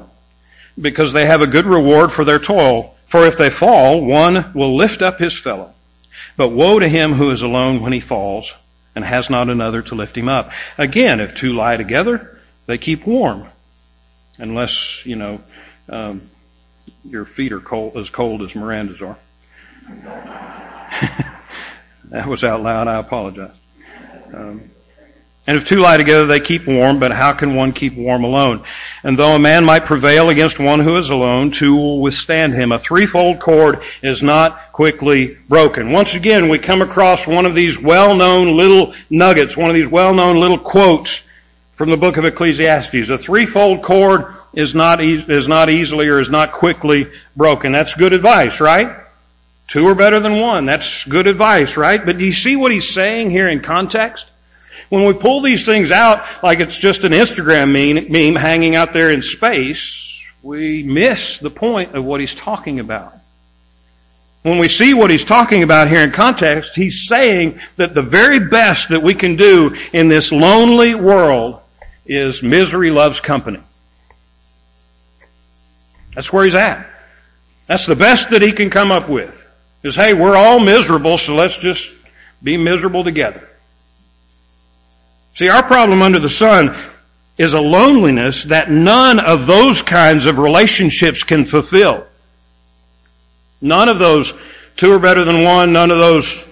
because 0.80 1.14
they 1.14 1.26
have 1.26 1.42
a 1.42 1.48
good 1.48 1.66
reward 1.66 2.12
for 2.12 2.24
their 2.24 2.40
toil. 2.40 2.96
For 3.06 3.26
if 3.26 3.38
they 3.38 3.50
fall, 3.50 4.06
one 4.06 4.54
will 4.54 4.76
lift 4.76 5.02
up 5.02 5.20
his 5.20 5.38
fellow. 5.38 5.74
But 6.38 6.50
woe 6.50 6.80
to 6.80 6.88
him 6.88 7.14
who 7.14 7.32
is 7.32 7.42
alone 7.42 7.82
when 7.82 7.94
he 7.94 8.00
falls, 8.00 8.54
and 8.96 9.04
has 9.04 9.30
not 9.30 9.50
another 9.50 9.82
to 9.82 9.96
lift 9.96 10.18
him 10.18 10.30
up. 10.30 10.52
Again, 10.78 11.20
if 11.20 11.36
two 11.36 11.54
lie 11.54 11.78
together, 11.78 12.40
they 12.66 12.78
keep 12.78 13.06
warm. 13.06 13.48
Unless, 14.38 15.06
you 15.06 15.16
know, 15.16 15.42
um, 15.90 16.30
your 17.04 17.26
feet 17.26 17.52
are 17.52 17.60
cold, 17.60 17.98
as 17.98 18.10
cold 18.10 18.42
as 18.42 18.56
Miranda's 18.56 19.02
are. 19.02 19.18
that 22.06 22.28
was 22.28 22.44
out 22.44 22.62
loud. 22.62 22.88
I 22.88 23.00
apologize. 23.00 23.56
Um, 24.34 24.72
and 25.46 25.58
if 25.58 25.68
two 25.68 25.80
lie 25.80 25.98
together, 25.98 26.26
they 26.26 26.40
keep 26.40 26.66
warm, 26.66 27.00
but 27.00 27.12
how 27.12 27.34
can 27.34 27.54
one 27.56 27.74
keep 27.74 27.96
warm 27.96 28.24
alone? 28.24 28.64
And 29.04 29.20
though 29.20 29.36
a 29.36 29.40
man 29.40 29.66
might 29.66 29.84
prevail 29.84 30.30
against 30.30 30.58
one 30.58 30.80
who 30.80 30.96
is 30.96 31.10
alone, 31.10 31.52
two 31.52 31.76
will 31.76 32.00
withstand 32.00 32.54
him. 32.54 32.72
A 32.72 32.80
threefold 32.80 33.40
cord 33.40 33.82
is 34.02 34.24
not 34.24 34.72
quickly 34.72 35.38
broken. 35.50 35.92
Once 35.92 36.14
again, 36.14 36.48
we 36.48 36.60
come 36.60 36.82
across 36.82 37.28
one 37.28 37.46
of 37.46 37.56
these 37.56 37.78
well-known 37.78 38.56
little 38.56 38.94
nuggets, 39.10 39.58
one 39.58 39.70
of 39.70 39.76
these 39.76 39.88
well-known 39.88 40.38
little 40.38 40.58
quotes 40.58 41.24
from 41.76 41.90
the 41.90 41.98
book 41.98 42.16
of 42.16 42.24
Ecclesiastes. 42.24 43.10
A 43.10 43.18
threefold 43.18 43.82
cord 43.82 44.36
is 44.54 44.74
not, 44.74 45.02
e- 45.02 45.26
is 45.28 45.50
not 45.50 45.70
easily 45.70 46.08
or 46.08 46.22
is 46.22 46.30
not 46.30 46.54
quickly 46.54 47.10
broken. 47.36 47.74
That's 47.74 47.96
good 47.96 48.14
advice, 48.14 48.62
right? 48.62 48.96
Two 49.68 49.88
are 49.88 49.96
better 49.96 50.22
than 50.22 50.40
one. 50.40 50.66
That's 50.66 51.04
good 51.04 51.28
advice, 51.28 51.76
right? 51.76 52.06
But 52.06 52.18
do 52.18 52.24
you 52.24 52.32
see 52.32 52.56
what 52.56 52.72
he's 52.72 52.90
saying 52.90 53.30
here 53.30 53.50
in 53.50 53.60
context? 53.60 54.30
When 54.94 55.06
we 55.06 55.14
pull 55.14 55.42
these 55.42 55.66
things 55.66 55.90
out 55.90 56.24
like 56.44 56.60
it's 56.60 56.78
just 56.78 57.04
an 57.04 57.14
Instagram 57.14 57.72
meme, 57.72 58.12
meme 58.12 58.40
hanging 58.40 58.76
out 58.76 58.94
there 58.94 59.10
in 59.10 59.24
space, 59.24 60.24
we 60.44 60.84
miss 60.84 61.40
the 61.40 61.50
point 61.50 61.96
of 61.96 62.06
what 62.06 62.20
he's 62.20 62.36
talking 62.36 62.80
about. 62.80 63.12
When 64.44 64.60
we 64.60 64.68
see 64.68 64.94
what 64.94 65.10
he's 65.10 65.24
talking 65.24 65.64
about 65.64 65.88
here 65.88 66.02
in 66.02 66.12
context, 66.12 66.76
he's 66.76 67.08
saying 67.08 67.58
that 67.78 67.96
the 67.96 68.04
very 68.04 68.38
best 68.38 68.90
that 68.90 69.02
we 69.02 69.16
can 69.16 69.36
do 69.36 69.76
in 69.94 70.10
this 70.10 70.32
lonely 70.32 70.94
world 70.94 71.60
is 72.06 72.44
misery 72.44 72.92
loves 72.92 73.20
company. 73.20 73.64
That's 76.14 76.32
where 76.32 76.44
he's 76.44 76.54
at. 76.54 76.88
That's 77.66 77.88
the 77.88 77.96
best 77.96 78.30
that 78.30 78.44
he 78.44 78.52
can 78.52 78.70
come 78.70 78.92
up 78.92 79.10
with. 79.10 79.44
Is, 79.82 79.96
hey, 79.96 80.14
we're 80.14 80.38
all 80.38 80.60
miserable, 80.60 81.18
so 81.18 81.34
let's 81.34 81.58
just 81.58 81.92
be 82.44 82.58
miserable 82.58 83.04
together. 83.04 83.50
See, 85.36 85.50
our 85.50 85.64
problem 85.64 86.02
under 86.02 86.20
the 86.20 86.30
sun 86.30 86.76
is 87.38 87.54
a 87.54 87.62
loneliness 87.62 88.44
that 88.46 88.70
none 88.70 89.20
of 89.20 89.48
those 89.48 89.82
kinds 89.82 90.28
of 90.28 90.38
relationships 90.38 91.24
can 91.24 91.44
fulfill. 91.44 92.06
None 93.60 93.90
of 93.90 93.98
those, 93.98 94.34
two 94.78 94.92
are 94.92 95.00
better 95.00 95.24
than 95.24 95.44
one, 95.44 95.74
none 95.74 95.90
of 95.90 95.98
those, 95.98 96.46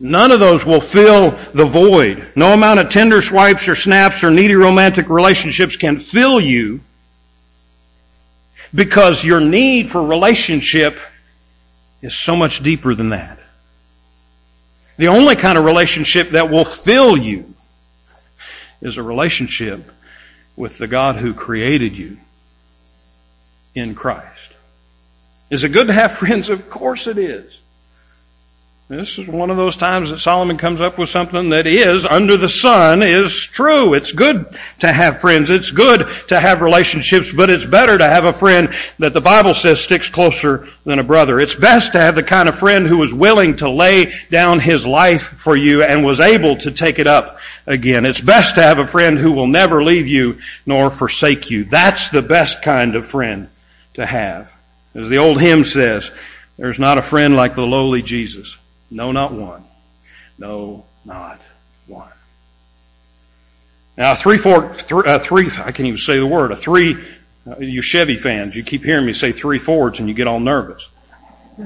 none 0.00 0.32
of 0.32 0.40
those 0.40 0.66
will 0.66 0.80
fill 0.80 1.30
the 1.54 1.64
void. 1.64 2.26
No 2.34 2.52
amount 2.52 2.80
of 2.80 2.90
Tinder 2.90 3.22
swipes 3.22 3.68
or 3.68 3.76
snaps 3.76 4.24
or 4.24 4.30
needy 4.30 4.56
romantic 4.56 5.08
relationships 5.08 5.76
can 5.76 6.00
fill 6.00 6.40
you 6.40 6.80
because 8.74 9.24
your 9.24 9.40
need 9.40 9.88
for 9.88 10.04
relationship 10.04 10.98
is 12.02 12.16
so 12.16 12.34
much 12.34 12.62
deeper 12.62 12.94
than 12.94 13.10
that. 13.10 13.38
The 14.96 15.08
only 15.08 15.36
kind 15.36 15.56
of 15.56 15.64
relationship 15.64 16.30
that 16.30 16.50
will 16.50 16.64
fill 16.64 17.16
you 17.16 17.54
is 18.80 18.96
a 18.96 19.02
relationship 19.02 19.90
with 20.56 20.78
the 20.78 20.86
God 20.86 21.16
who 21.16 21.34
created 21.34 21.96
you 21.96 22.18
in 23.74 23.94
Christ. 23.94 24.52
Is 25.50 25.64
it 25.64 25.70
good 25.70 25.86
to 25.86 25.92
have 25.92 26.12
friends? 26.18 26.48
Of 26.48 26.68
course 26.68 27.06
it 27.06 27.18
is. 27.18 27.58
This 28.88 29.18
is 29.18 29.28
one 29.28 29.50
of 29.50 29.58
those 29.58 29.76
times 29.76 30.08
that 30.08 30.18
Solomon 30.18 30.56
comes 30.56 30.80
up 30.80 30.96
with 30.96 31.10
something 31.10 31.50
that 31.50 31.66
is, 31.66 32.06
under 32.06 32.38
the 32.38 32.48
sun, 32.48 33.02
is 33.02 33.34
true. 33.34 33.92
It's 33.92 34.12
good 34.12 34.46
to 34.78 34.90
have 34.90 35.20
friends. 35.20 35.50
It's 35.50 35.70
good 35.70 36.08
to 36.28 36.40
have 36.40 36.62
relationships, 36.62 37.30
but 37.30 37.50
it's 37.50 37.66
better 37.66 37.98
to 37.98 38.08
have 38.08 38.24
a 38.24 38.32
friend 38.32 38.72
that 38.98 39.12
the 39.12 39.20
Bible 39.20 39.52
says 39.52 39.82
sticks 39.82 40.08
closer 40.08 40.68
than 40.84 40.98
a 40.98 41.04
brother. 41.04 41.38
It's 41.38 41.54
best 41.54 41.92
to 41.92 42.00
have 42.00 42.14
the 42.14 42.22
kind 42.22 42.48
of 42.48 42.58
friend 42.58 42.86
who 42.86 42.96
was 42.96 43.12
willing 43.12 43.56
to 43.56 43.68
lay 43.68 44.10
down 44.30 44.58
his 44.58 44.86
life 44.86 45.22
for 45.22 45.54
you 45.54 45.82
and 45.82 46.02
was 46.02 46.20
able 46.20 46.56
to 46.56 46.70
take 46.70 46.98
it 46.98 47.06
up 47.06 47.40
again. 47.66 48.06
It's 48.06 48.22
best 48.22 48.54
to 48.54 48.62
have 48.62 48.78
a 48.78 48.86
friend 48.86 49.18
who 49.18 49.32
will 49.32 49.48
never 49.48 49.84
leave 49.84 50.08
you 50.08 50.38
nor 50.64 50.90
forsake 50.90 51.50
you. 51.50 51.64
That's 51.64 52.08
the 52.08 52.22
best 52.22 52.62
kind 52.62 52.94
of 52.94 53.06
friend 53.06 53.48
to 53.94 54.06
have. 54.06 54.50
As 54.94 55.10
the 55.10 55.18
old 55.18 55.42
hymn 55.42 55.66
says, 55.66 56.10
there's 56.56 56.78
not 56.78 56.96
a 56.96 57.02
friend 57.02 57.36
like 57.36 57.54
the 57.54 57.60
lowly 57.60 58.00
Jesus. 58.00 58.56
No, 58.90 59.12
not 59.12 59.32
one. 59.32 59.64
No, 60.38 60.84
not 61.04 61.40
one. 61.86 62.12
Now, 63.96 64.14
three, 64.14 64.38
four, 64.38 64.72
three, 64.72 65.02
uh, 65.06 65.18
three 65.18 65.46
I 65.46 65.72
can't 65.72 65.80
even 65.80 65.98
say 65.98 66.18
the 66.18 66.26
word. 66.26 66.52
A 66.52 66.56
three, 66.56 66.96
uh, 67.46 67.58
you 67.58 67.82
Chevy 67.82 68.16
fans, 68.16 68.54
you 68.54 68.62
keep 68.62 68.84
hearing 68.84 69.04
me 69.04 69.12
say 69.12 69.32
three 69.32 69.58
Fords 69.58 69.98
and 69.98 70.08
you 70.08 70.14
get 70.14 70.28
all 70.28 70.40
nervous. 70.40 70.88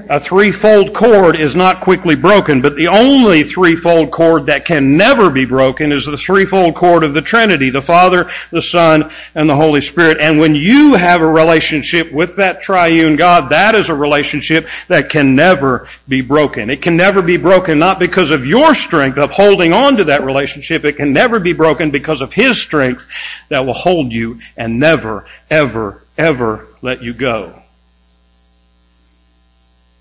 A 0.09 0.19
threefold 0.19 0.91
cord 0.95 1.35
is 1.35 1.55
not 1.55 1.79
quickly 1.79 2.15
broken, 2.15 2.61
but 2.61 2.75
the 2.75 2.87
only 2.87 3.43
threefold 3.43 4.09
cord 4.09 4.47
that 4.47 4.65
can 4.65 4.97
never 4.97 5.29
be 5.29 5.45
broken 5.45 5.91
is 5.91 6.07
the 6.07 6.17
threefold 6.17 6.73
cord 6.73 7.03
of 7.03 7.13
the 7.13 7.21
Trinity, 7.21 7.69
the 7.69 7.81
Father, 7.81 8.31
the 8.49 8.61
Son, 8.61 9.11
and 9.35 9.47
the 9.47 9.55
Holy 9.55 9.81
Spirit. 9.81 10.17
And 10.19 10.39
when 10.39 10.55
you 10.55 10.95
have 10.95 11.21
a 11.21 11.27
relationship 11.27 12.11
with 12.11 12.37
that 12.37 12.59
triune 12.59 13.17
God, 13.17 13.49
that 13.49 13.75
is 13.75 13.89
a 13.89 13.95
relationship 13.95 14.67
that 14.87 15.09
can 15.09 15.35
never 15.35 15.87
be 16.07 16.21
broken. 16.21 16.71
It 16.71 16.81
can 16.81 16.97
never 16.97 17.21
be 17.21 17.37
broken 17.37 17.77
not 17.77 17.99
because 17.99 18.31
of 18.31 18.47
your 18.47 18.73
strength 18.73 19.19
of 19.19 19.29
holding 19.29 19.73
on 19.73 19.97
to 19.97 20.05
that 20.05 20.23
relationship. 20.23 20.85
It 20.85 20.93
can 20.93 21.13
never 21.13 21.39
be 21.39 21.53
broken 21.53 21.91
because 21.91 22.21
of 22.21 22.33
His 22.33 22.59
strength 22.59 23.05
that 23.49 23.63
will 23.63 23.73
hold 23.73 24.11
you 24.11 24.41
and 24.57 24.79
never, 24.79 25.27
ever, 25.51 26.01
ever 26.17 26.67
let 26.81 27.03
you 27.03 27.13
go. 27.13 27.62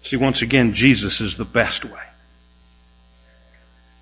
See, 0.03 0.17
once 0.17 0.43
again, 0.43 0.75
Jesus 0.75 1.21
is 1.21 1.37
the 1.37 1.45
best 1.45 1.85
way. 1.85 2.01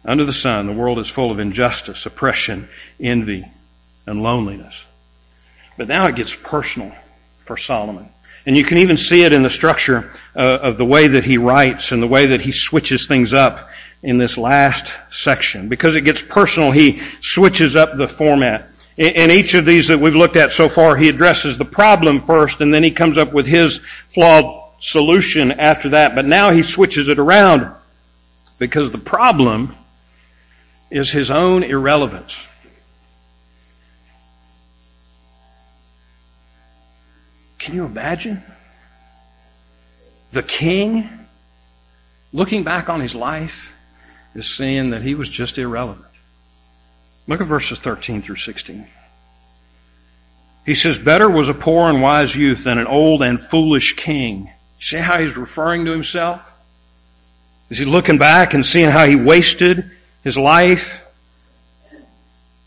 Under 0.05 0.25
the 0.25 0.33
sun, 0.33 0.67
the 0.67 0.73
world 0.73 0.99
is 0.99 1.09
full 1.09 1.31
of 1.31 1.39
injustice, 1.39 2.07
oppression, 2.07 2.69
envy, 2.99 3.47
and 4.07 4.23
loneliness. 4.23 4.85
But 5.77 5.89
now 5.89 6.07
it 6.07 6.15
gets 6.15 6.35
personal 6.35 6.93
for 7.43 7.57
Solomon. 7.59 8.09
And 8.47 8.57
you 8.57 8.65
can 8.65 8.79
even 8.79 8.97
see 8.97 9.23
it 9.25 9.35
in 9.35 9.43
the 9.43 9.51
structure 9.51 10.11
uh, 10.35 10.59
of 10.63 10.79
the 10.79 10.85
way 10.85 11.07
that 11.07 11.25
he 11.25 11.37
writes 11.37 11.93
and 11.93 12.03
the 12.03 12.07
way 12.07 12.27
that 12.27 12.41
he 12.41 12.53
switches 12.53 13.07
things 13.07 13.35
up 13.35 13.69
in 14.03 14.17
this 14.17 14.39
last 14.39 14.91
section. 15.11 15.69
Because 15.69 15.95
it 15.95 16.03
gets 16.03 16.23
personal, 16.23 16.71
he 16.71 17.03
switches 17.21 17.77
up 17.77 17.99
the 17.99 18.09
format. 18.09 18.69
In, 18.97 19.13
in 19.13 19.31
each 19.31 19.53
of 19.53 19.67
these 19.67 19.89
that 19.89 20.01
we've 20.01 20.15
looked 20.15 20.37
at 20.37 20.53
so 20.53 20.71
far, 20.71 20.97
he 20.97 21.11
addresses 21.11 21.59
the 21.59 21.67
problem 21.67 22.23
first 22.23 22.63
and 22.63 22.73
then 22.73 22.83
he 22.83 22.91
comes 22.91 23.19
up 23.19 23.35
with 23.35 23.47
his 23.47 23.81
flawed 24.09 24.60
solution 24.81 25.53
after 25.53 25.91
that, 25.91 26.15
but 26.15 26.25
now 26.25 26.51
he 26.51 26.63
switches 26.63 27.09
it 27.09 27.19
around 27.19 27.73
because 28.59 28.91
the 28.91 28.99
problem 28.99 29.77
is 30.91 31.11
his 31.11 31.31
own 31.31 31.63
irrelevance. 31.63 32.43
Can 37.59 37.75
you 37.75 37.85
imagine? 37.85 38.43
The 40.31 40.43
king, 40.43 41.09
looking 42.33 42.65
back 42.65 42.89
on 42.89 43.01
his 43.01 43.15
life, 43.15 43.75
is 44.35 44.49
seeing 44.49 44.91
that 44.91 45.03
he 45.03 45.15
was 45.15 45.29
just 45.29 45.59
irrelevant. 45.59 46.07
Look 47.27 47.41
at 47.41 47.47
verses 47.47 47.79
13 47.79 48.23
through 48.23 48.37
16. 48.37 48.87
He 50.65 50.75
says, 50.75 50.99
Better 50.99 51.29
was 51.29 51.49
a 51.49 51.55
poor 51.55 51.91
and 51.91 52.01
wise 52.01 52.35
youth 52.35 52.65
than 52.65 52.79
an 52.79 52.87
old 52.87 53.23
and 53.23 53.41
foolish 53.41 53.95
king 53.97 54.51
See 54.81 54.97
how 54.97 55.19
he's 55.19 55.37
referring 55.37 55.85
to 55.85 55.91
himself? 55.91 56.51
Is 57.69 57.79
he 57.79 57.85
looking 57.85 58.19
back 58.19 58.55
and 58.55 58.65
seeing 58.65 58.91
how 58.91 59.07
he 59.07 59.15
wasted 59.15 59.91
his 60.25 60.37
life? 60.37 61.07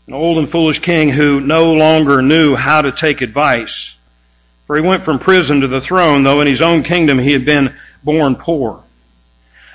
An 0.06 0.14
old 0.14 0.38
and 0.38 0.48
foolish 0.48 0.78
king 0.78 1.10
who 1.10 1.40
no 1.40 1.72
longer 1.72 2.22
knew 2.22 2.54
how 2.54 2.82
to 2.82 2.92
take 2.92 3.20
advice. 3.20 3.96
For 4.66 4.76
he 4.76 4.82
went 4.82 5.02
from 5.02 5.18
prison 5.18 5.60
to 5.60 5.68
the 5.68 5.80
throne, 5.80 6.22
though 6.22 6.40
in 6.40 6.46
his 6.46 6.62
own 6.62 6.84
kingdom 6.84 7.18
he 7.18 7.32
had 7.32 7.44
been 7.44 7.74
born 8.02 8.36
poor. 8.36 8.82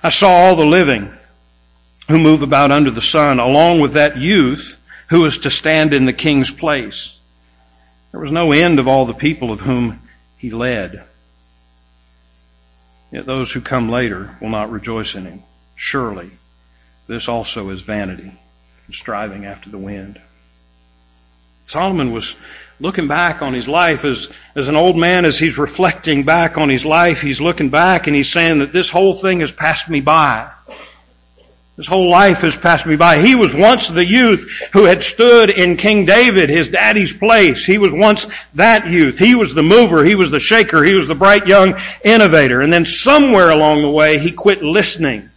I 0.01 0.09
saw 0.09 0.29
all 0.29 0.55
the 0.55 0.65
living 0.65 1.11
who 2.07 2.17
move 2.17 2.41
about 2.41 2.71
under 2.71 2.89
the 2.89 3.01
sun, 3.01 3.39
along 3.39 3.81
with 3.81 3.93
that 3.93 4.17
youth 4.17 4.79
who 5.07 5.21
was 5.21 5.39
to 5.39 5.49
stand 5.49 5.93
in 5.93 6.05
the 6.05 6.13
king's 6.13 6.49
place. 6.49 7.19
There 8.11 8.21
was 8.21 8.31
no 8.31 8.51
end 8.51 8.79
of 8.79 8.87
all 8.87 9.05
the 9.05 9.13
people 9.13 9.51
of 9.51 9.59
whom 9.59 9.99
he 10.37 10.49
led. 10.49 11.03
Yet 13.11 13.25
those 13.25 13.51
who 13.51 13.61
come 13.61 13.89
later 13.89 14.37
will 14.41 14.49
not 14.49 14.71
rejoice 14.71 15.15
in 15.15 15.25
him. 15.25 15.43
Surely 15.75 16.29
this 17.07 17.27
also 17.27 17.69
is 17.69 17.81
vanity 17.81 18.31
and 18.85 18.95
striving 18.95 19.45
after 19.45 19.69
the 19.69 19.77
wind. 19.77 20.21
Solomon 21.65 22.11
was 22.11 22.35
looking 22.79 23.07
back 23.07 23.41
on 23.41 23.53
his 23.53 23.67
life 23.67 24.05
as, 24.05 24.29
as 24.55 24.67
an 24.69 24.75
old 24.75 24.97
man, 24.97 25.25
as 25.25 25.39
he's 25.39 25.57
reflecting 25.57 26.23
back 26.23 26.57
on 26.57 26.69
his 26.69 26.85
life, 26.85 27.21
he's 27.21 27.41
looking 27.41 27.69
back 27.69 28.07
and 28.07 28.15
he's 28.15 28.31
saying 28.31 28.59
that 28.59 28.73
this 28.73 28.89
whole 28.89 29.13
thing 29.13 29.39
has 29.41 29.51
passed 29.51 29.89
me 29.89 30.01
by. 30.01 30.49
His 31.79 31.87
whole 31.87 32.09
life 32.09 32.39
has 32.39 32.57
passed 32.57 32.85
me 32.85 32.97
by. 32.97 33.21
He 33.21 33.35
was 33.35 33.53
once 33.53 33.87
the 33.87 34.03
youth 34.03 34.67
who 34.73 34.83
had 34.83 35.01
stood 35.01 35.49
in 35.49 35.77
King 35.77 36.03
David, 36.03 36.49
his 36.49 36.67
daddy's 36.67 37.13
place. 37.13 37.65
He 37.65 37.77
was 37.77 37.93
once 37.93 38.27
that 38.55 38.87
youth. 38.87 39.17
He 39.17 39.33
was 39.33 39.53
the 39.53 39.63
mover. 39.63 40.03
He 40.03 40.13
was 40.13 40.29
the 40.29 40.41
shaker. 40.41 40.83
He 40.83 40.93
was 40.93 41.07
the 41.07 41.15
bright 41.15 41.47
young 41.47 41.79
innovator. 42.03 42.59
And 42.59 42.73
then 42.73 42.83
somewhere 42.83 43.49
along 43.51 43.81
the 43.81 43.89
way, 43.89 44.19
he 44.19 44.33
quit 44.33 44.61
listening. 44.61 45.29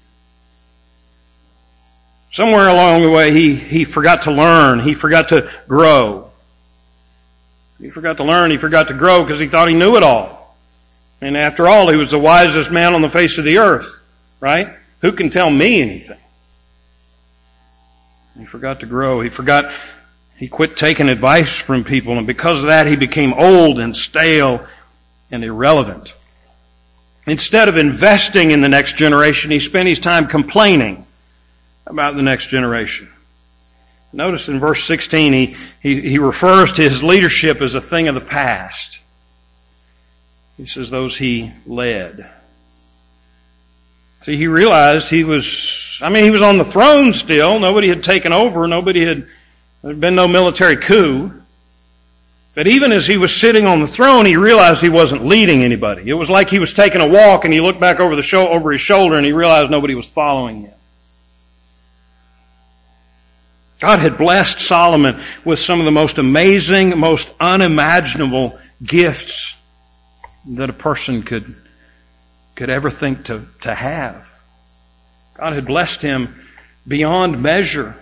Somewhere 2.32 2.66
along 2.66 3.02
the 3.02 3.10
way, 3.12 3.30
he, 3.32 3.54
he 3.54 3.84
forgot 3.84 4.22
to 4.22 4.32
learn. 4.32 4.80
He 4.80 4.94
forgot 4.94 5.28
to 5.28 5.48
grow. 5.68 6.28
He 7.80 7.90
forgot 7.90 8.16
to 8.16 8.24
learn. 8.24 8.50
He 8.50 8.56
forgot 8.56 8.88
to 8.88 8.94
grow 8.94 9.22
because 9.22 9.38
he 9.38 9.46
thought 9.46 9.68
he 9.68 9.76
knew 9.76 9.94
it 9.96 10.02
all. 10.02 10.56
And 11.20 11.36
after 11.36 11.68
all, 11.68 11.88
he 11.88 11.96
was 11.96 12.10
the 12.10 12.18
wisest 12.18 12.72
man 12.72 12.94
on 12.94 13.00
the 13.00 13.08
face 13.08 13.38
of 13.38 13.44
the 13.44 13.58
earth, 13.58 14.02
right? 14.40 14.74
Who 15.02 15.12
can 15.12 15.30
tell 15.30 15.48
me 15.48 15.80
anything? 15.80 16.18
He 18.38 18.44
forgot 18.44 18.80
to 18.80 18.86
grow. 18.86 19.20
He 19.20 19.28
forgot, 19.28 19.72
he 20.36 20.48
quit 20.48 20.76
taking 20.76 21.08
advice 21.08 21.54
from 21.54 21.84
people, 21.84 22.18
and 22.18 22.26
because 22.26 22.60
of 22.60 22.66
that, 22.66 22.86
he 22.86 22.96
became 22.96 23.32
old 23.34 23.78
and 23.78 23.96
stale 23.96 24.66
and 25.30 25.44
irrelevant. 25.44 26.14
Instead 27.26 27.68
of 27.68 27.76
investing 27.76 28.50
in 28.50 28.60
the 28.60 28.68
next 28.68 28.96
generation, 28.96 29.50
he 29.50 29.60
spent 29.60 29.88
his 29.88 30.00
time 30.00 30.26
complaining 30.26 31.06
about 31.86 32.16
the 32.16 32.22
next 32.22 32.48
generation. 32.48 33.08
Notice 34.12 34.48
in 34.48 34.58
verse 34.58 34.84
16, 34.84 35.32
he, 35.32 35.56
he, 35.80 36.00
he 36.00 36.18
refers 36.18 36.72
to 36.72 36.82
his 36.82 37.02
leadership 37.02 37.62
as 37.62 37.74
a 37.74 37.80
thing 37.80 38.08
of 38.08 38.14
the 38.14 38.20
past. 38.20 38.98
He 40.56 40.66
says 40.66 40.90
those 40.90 41.16
he 41.16 41.52
led. 41.64 42.28
See, 44.24 44.36
he 44.36 44.46
realized 44.46 45.08
he 45.08 45.24
was, 45.24 45.98
I 46.00 46.08
mean, 46.08 46.24
he 46.24 46.30
was 46.30 46.42
on 46.42 46.58
the 46.58 46.64
throne 46.64 47.12
still. 47.12 47.58
Nobody 47.58 47.88
had 47.88 48.04
taken 48.04 48.32
over. 48.32 48.68
Nobody 48.68 49.04
had, 49.04 49.26
there 49.82 49.90
had 49.90 50.00
been 50.00 50.14
no 50.14 50.28
military 50.28 50.76
coup. 50.76 51.42
But 52.54 52.66
even 52.66 52.92
as 52.92 53.06
he 53.06 53.16
was 53.16 53.34
sitting 53.34 53.66
on 53.66 53.80
the 53.80 53.86
throne, 53.86 54.26
he 54.26 54.36
realized 54.36 54.82
he 54.82 54.90
wasn't 54.90 55.24
leading 55.24 55.62
anybody. 55.62 56.08
It 56.08 56.14
was 56.14 56.28
like 56.28 56.50
he 56.50 56.58
was 56.58 56.74
taking 56.74 57.00
a 57.00 57.08
walk 57.08 57.44
and 57.44 57.52
he 57.52 57.60
looked 57.60 57.80
back 57.80 57.98
over 57.98 58.14
the 58.14 58.22
show, 58.22 58.48
over 58.48 58.72
his 58.72 58.80
shoulder 58.80 59.16
and 59.16 59.24
he 59.24 59.32
realized 59.32 59.70
nobody 59.70 59.94
was 59.94 60.06
following 60.06 60.62
him. 60.62 60.74
God 63.80 63.98
had 63.98 64.16
blessed 64.18 64.60
Solomon 64.60 65.20
with 65.44 65.58
some 65.58 65.80
of 65.80 65.86
the 65.86 65.90
most 65.90 66.18
amazing, 66.18 66.96
most 66.96 67.28
unimaginable 67.40 68.56
gifts 68.80 69.56
that 70.50 70.70
a 70.70 70.72
person 70.72 71.22
could, 71.24 71.56
could 72.54 72.70
ever 72.70 72.90
think 72.90 73.26
to, 73.26 73.46
to 73.62 73.74
have. 73.74 74.28
God 75.34 75.54
had 75.54 75.66
blessed 75.66 76.02
him 76.02 76.40
beyond 76.86 77.42
measure. 77.42 77.96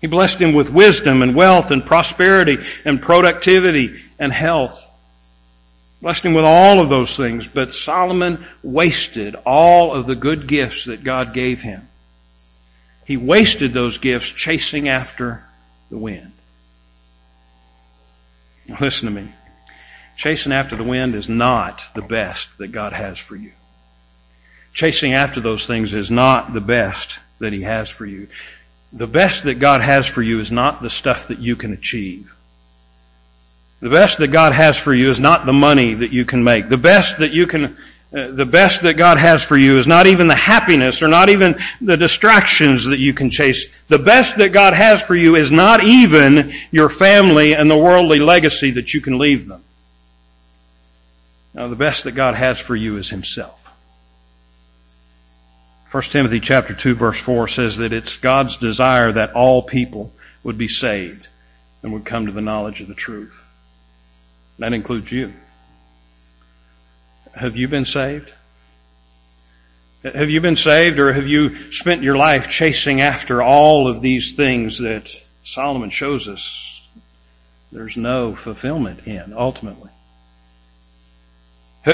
He 0.00 0.06
blessed 0.06 0.38
him 0.38 0.54
with 0.54 0.70
wisdom 0.70 1.22
and 1.22 1.34
wealth 1.34 1.70
and 1.70 1.84
prosperity 1.84 2.58
and 2.84 3.02
productivity 3.02 4.02
and 4.18 4.32
health. 4.32 4.86
Blessed 6.00 6.24
him 6.24 6.34
with 6.34 6.46
all 6.46 6.80
of 6.80 6.88
those 6.88 7.14
things, 7.14 7.46
but 7.46 7.74
Solomon 7.74 8.46
wasted 8.62 9.34
all 9.44 9.92
of 9.92 10.06
the 10.06 10.14
good 10.14 10.46
gifts 10.46 10.86
that 10.86 11.04
God 11.04 11.34
gave 11.34 11.60
him 11.60 11.86
he 13.10 13.16
wasted 13.16 13.72
those 13.72 13.98
gifts 13.98 14.30
chasing 14.30 14.88
after 14.88 15.42
the 15.90 15.98
wind. 15.98 16.30
Listen 18.80 19.12
to 19.12 19.20
me. 19.22 19.28
Chasing 20.20 20.52
after 20.52 20.76
the 20.76 20.84
wind 20.84 21.14
is 21.14 21.30
not 21.30 21.82
the 21.94 22.02
best 22.02 22.58
that 22.58 22.72
God 22.72 22.92
has 22.92 23.18
for 23.18 23.36
you. 23.36 23.52
Chasing 24.74 25.14
after 25.14 25.40
those 25.40 25.66
things 25.66 25.94
is 25.94 26.10
not 26.10 26.52
the 26.52 26.60
best 26.60 27.18
that 27.38 27.54
He 27.54 27.62
has 27.62 27.88
for 27.88 28.04
you. 28.04 28.28
The 28.92 29.06
best 29.06 29.44
that 29.44 29.54
God 29.54 29.80
has 29.80 30.06
for 30.06 30.20
you 30.20 30.38
is 30.40 30.52
not 30.52 30.82
the 30.82 30.90
stuff 30.90 31.28
that 31.28 31.38
you 31.38 31.56
can 31.56 31.72
achieve. 31.72 32.30
The 33.80 33.88
best 33.88 34.18
that 34.18 34.28
God 34.28 34.52
has 34.52 34.76
for 34.76 34.92
you 34.92 35.08
is 35.08 35.20
not 35.20 35.46
the 35.46 35.54
money 35.54 35.94
that 35.94 36.12
you 36.12 36.26
can 36.26 36.44
make. 36.44 36.68
The 36.68 36.76
best 36.76 37.20
that 37.20 37.32
you 37.32 37.46
can 37.46 37.78
uh, 38.12 38.30
the 38.32 38.44
best 38.44 38.82
that 38.82 38.98
God 38.98 39.16
has 39.16 39.42
for 39.42 39.56
you 39.56 39.78
is 39.78 39.86
not 39.86 40.06
even 40.06 40.28
the 40.28 40.34
happiness 40.34 41.02
or 41.02 41.08
not 41.08 41.30
even 41.30 41.58
the 41.80 41.96
distractions 41.96 42.84
that 42.84 42.98
you 42.98 43.14
can 43.14 43.30
chase. 43.30 43.84
The 43.84 43.98
best 43.98 44.36
that 44.36 44.50
God 44.50 44.74
has 44.74 45.02
for 45.02 45.16
you 45.16 45.36
is 45.36 45.50
not 45.50 45.82
even 45.82 46.52
your 46.70 46.90
family 46.90 47.54
and 47.54 47.70
the 47.70 47.78
worldly 47.78 48.18
legacy 48.18 48.72
that 48.72 48.92
you 48.92 49.00
can 49.00 49.16
leave 49.16 49.46
them. 49.46 49.64
Now 51.54 51.68
the 51.68 51.76
best 51.76 52.04
that 52.04 52.12
God 52.12 52.34
has 52.34 52.58
for 52.58 52.76
you 52.76 52.96
is 52.96 53.10
Himself. 53.10 53.70
1 55.90 56.02
Timothy 56.04 56.38
chapter 56.38 56.72
2 56.72 56.94
verse 56.94 57.18
4 57.18 57.48
says 57.48 57.78
that 57.78 57.92
it's 57.92 58.16
God's 58.16 58.56
desire 58.56 59.12
that 59.12 59.32
all 59.32 59.62
people 59.62 60.12
would 60.44 60.56
be 60.56 60.68
saved 60.68 61.26
and 61.82 61.92
would 61.92 62.04
come 62.04 62.26
to 62.26 62.32
the 62.32 62.40
knowledge 62.40 62.80
of 62.80 62.86
the 62.86 62.94
truth. 62.94 63.42
That 64.58 64.72
includes 64.72 65.10
you. 65.10 65.32
Have 67.34 67.56
you 67.56 67.66
been 67.66 67.84
saved? 67.84 68.32
Have 70.04 70.30
you 70.30 70.40
been 70.40 70.56
saved 70.56 70.98
or 70.98 71.12
have 71.12 71.26
you 71.26 71.72
spent 71.72 72.02
your 72.02 72.16
life 72.16 72.48
chasing 72.50 73.00
after 73.00 73.42
all 73.42 73.88
of 73.88 74.00
these 74.00 74.34
things 74.34 74.78
that 74.78 75.10
Solomon 75.42 75.90
shows 75.90 76.28
us 76.28 76.88
there's 77.72 77.96
no 77.96 78.34
fulfillment 78.34 79.06
in 79.06 79.32
ultimately? 79.32 79.90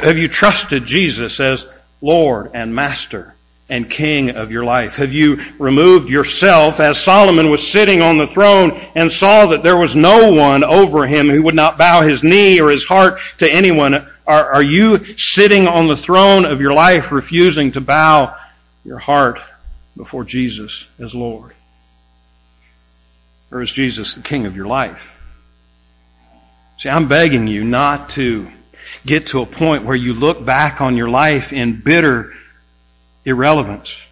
Have 0.02 0.18
you 0.18 0.28
trusted 0.28 0.86
Jesus 0.86 1.40
as 1.40 1.66
Lord 2.00 2.50
and 2.54 2.74
Master 2.74 3.34
and 3.68 3.90
King 3.90 4.30
of 4.30 4.50
your 4.50 4.64
life? 4.64 4.96
Have 4.96 5.12
you 5.12 5.44
removed 5.58 6.08
yourself 6.08 6.80
as 6.80 6.98
Solomon 6.98 7.50
was 7.50 7.66
sitting 7.66 8.02
on 8.02 8.18
the 8.18 8.26
throne 8.26 8.80
and 8.94 9.10
saw 9.10 9.46
that 9.46 9.62
there 9.62 9.76
was 9.76 9.96
no 9.96 10.32
one 10.32 10.64
over 10.64 11.06
him 11.06 11.28
who 11.28 11.42
would 11.42 11.54
not 11.54 11.78
bow 11.78 12.02
his 12.02 12.22
knee 12.22 12.60
or 12.60 12.70
his 12.70 12.84
heart 12.84 13.18
to 13.38 13.52
anyone 13.52 14.06
are, 14.26 14.54
are 14.54 14.62
you 14.62 15.16
sitting 15.16 15.68
on 15.68 15.86
the 15.86 15.96
throne 15.96 16.44
of 16.44 16.60
your 16.60 16.72
life 16.72 17.12
refusing 17.12 17.72
to 17.72 17.80
bow 17.80 18.36
your 18.84 18.98
heart 18.98 19.40
before 19.96 20.24
Jesus 20.24 20.88
as 20.98 21.14
Lord? 21.14 21.52
Or 23.52 23.62
is 23.62 23.70
Jesus 23.70 24.16
the 24.16 24.22
King 24.22 24.46
of 24.46 24.56
your 24.56 24.66
life? 24.66 25.12
See, 26.78 26.88
I'm 26.88 27.08
begging 27.08 27.46
you 27.46 27.64
not 27.64 28.10
to 28.10 28.50
get 29.06 29.28
to 29.28 29.40
a 29.40 29.46
point 29.46 29.84
where 29.84 29.96
you 29.96 30.12
look 30.12 30.44
back 30.44 30.80
on 30.80 30.96
your 30.96 31.08
life 31.08 31.52
in 31.52 31.80
bitter 31.80 32.34
irrelevance. 33.24 34.02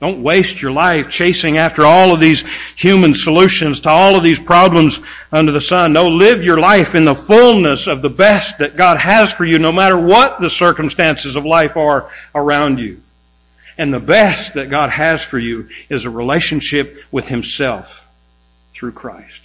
Don't 0.00 0.24
waste 0.24 0.60
your 0.60 0.72
life 0.72 1.08
chasing 1.08 1.58
after 1.58 1.84
all 1.84 2.12
of 2.12 2.18
these 2.18 2.42
human 2.74 3.14
solutions 3.14 3.82
to 3.82 3.88
all 3.88 4.16
of 4.16 4.24
these 4.24 4.40
problems 4.40 4.98
under 5.30 5.52
the 5.52 5.60
sun. 5.60 5.92
No, 5.92 6.08
live 6.08 6.42
your 6.42 6.58
life 6.58 6.96
in 6.96 7.04
the 7.04 7.14
fullness 7.14 7.86
of 7.86 8.02
the 8.02 8.10
best 8.10 8.58
that 8.58 8.76
God 8.76 8.98
has 8.98 9.32
for 9.32 9.44
you, 9.44 9.60
no 9.60 9.70
matter 9.70 9.96
what 9.96 10.40
the 10.40 10.50
circumstances 10.50 11.36
of 11.36 11.44
life 11.44 11.76
are 11.76 12.10
around 12.34 12.78
you. 12.80 13.00
And 13.78 13.94
the 13.94 14.00
best 14.00 14.54
that 14.54 14.70
God 14.70 14.90
has 14.90 15.22
for 15.22 15.38
you 15.38 15.68
is 15.88 16.04
a 16.04 16.10
relationship 16.10 17.04
with 17.12 17.28
Himself 17.28 18.04
through 18.74 18.92
Christ. 18.92 19.40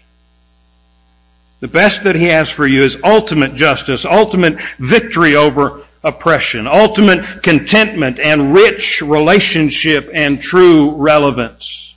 The 1.60 1.68
best 1.68 2.03
that 2.03 2.16
He 2.16 2.26
has 2.26 2.49
for 2.49 2.68
you 2.68 2.84
is 2.84 2.97
ultimate 3.03 3.55
justice, 3.55 4.05
ultimate 4.05 4.62
victory 4.78 5.36
over 5.36 5.84
oppression, 6.03 6.68
ultimate 6.68 7.43
contentment 7.43 8.20
and 8.20 8.53
rich 8.53 9.01
relationship 9.01 10.10
and 10.14 10.39
true 10.39 10.91
relevance. 10.91 11.95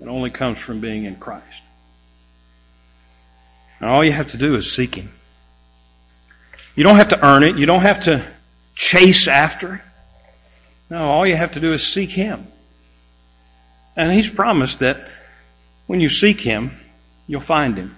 It 0.00 0.08
only 0.08 0.30
comes 0.30 0.58
from 0.58 0.80
being 0.80 1.04
in 1.04 1.16
Christ. 1.16 1.44
And 3.80 3.88
all 3.88 4.04
you 4.04 4.12
have 4.12 4.32
to 4.32 4.36
do 4.36 4.56
is 4.56 4.70
seek 4.70 4.94
Him. 4.94 5.10
You 6.74 6.84
don't 6.84 6.96
have 6.96 7.08
to 7.08 7.26
earn 7.26 7.42
it. 7.42 7.56
You 7.56 7.66
don't 7.66 7.82
have 7.82 8.04
to 8.04 8.24
chase 8.74 9.26
after. 9.26 9.82
No, 10.88 11.04
all 11.04 11.26
you 11.26 11.36
have 11.36 11.52
to 11.52 11.60
do 11.60 11.72
is 11.72 11.86
seek 11.86 12.10
Him. 12.10 12.46
And 13.96 14.12
He's 14.12 14.30
promised 14.30 14.80
that 14.80 15.08
when 15.86 16.00
you 16.00 16.08
seek 16.08 16.40
Him, 16.40 16.78
you'll 17.26 17.40
find 17.40 17.76
Him. 17.76 17.96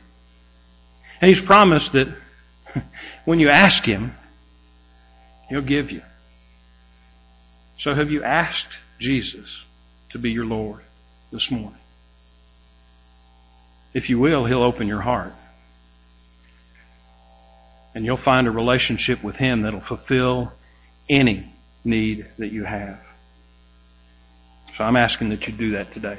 And 1.22 1.28
He's 1.28 1.40
promised 1.40 1.92
that 1.92 2.08
when 3.24 3.38
you 3.38 3.48
ask 3.48 3.84
Him, 3.84 4.14
He'll 5.48 5.62
give 5.62 5.92
you. 5.92 6.02
So 7.78 7.94
have 7.94 8.10
you 8.10 8.24
asked 8.24 8.78
Jesus 8.98 9.64
to 10.10 10.18
be 10.18 10.32
your 10.32 10.44
Lord 10.44 10.80
this 11.30 11.50
morning? 11.50 11.78
If 13.94 14.10
you 14.10 14.18
will, 14.18 14.44
He'll 14.46 14.62
open 14.62 14.88
your 14.88 15.00
heart. 15.00 15.32
And 17.94 18.04
you'll 18.04 18.16
find 18.16 18.48
a 18.48 18.50
relationship 18.50 19.22
with 19.22 19.36
Him 19.36 19.62
that'll 19.62 19.80
fulfill 19.80 20.52
any 21.08 21.52
need 21.84 22.26
that 22.38 22.48
you 22.48 22.64
have. 22.64 23.00
So 24.76 24.84
I'm 24.84 24.96
asking 24.96 25.28
that 25.28 25.46
you 25.46 25.52
do 25.52 25.72
that 25.72 25.92
today. 25.92 26.18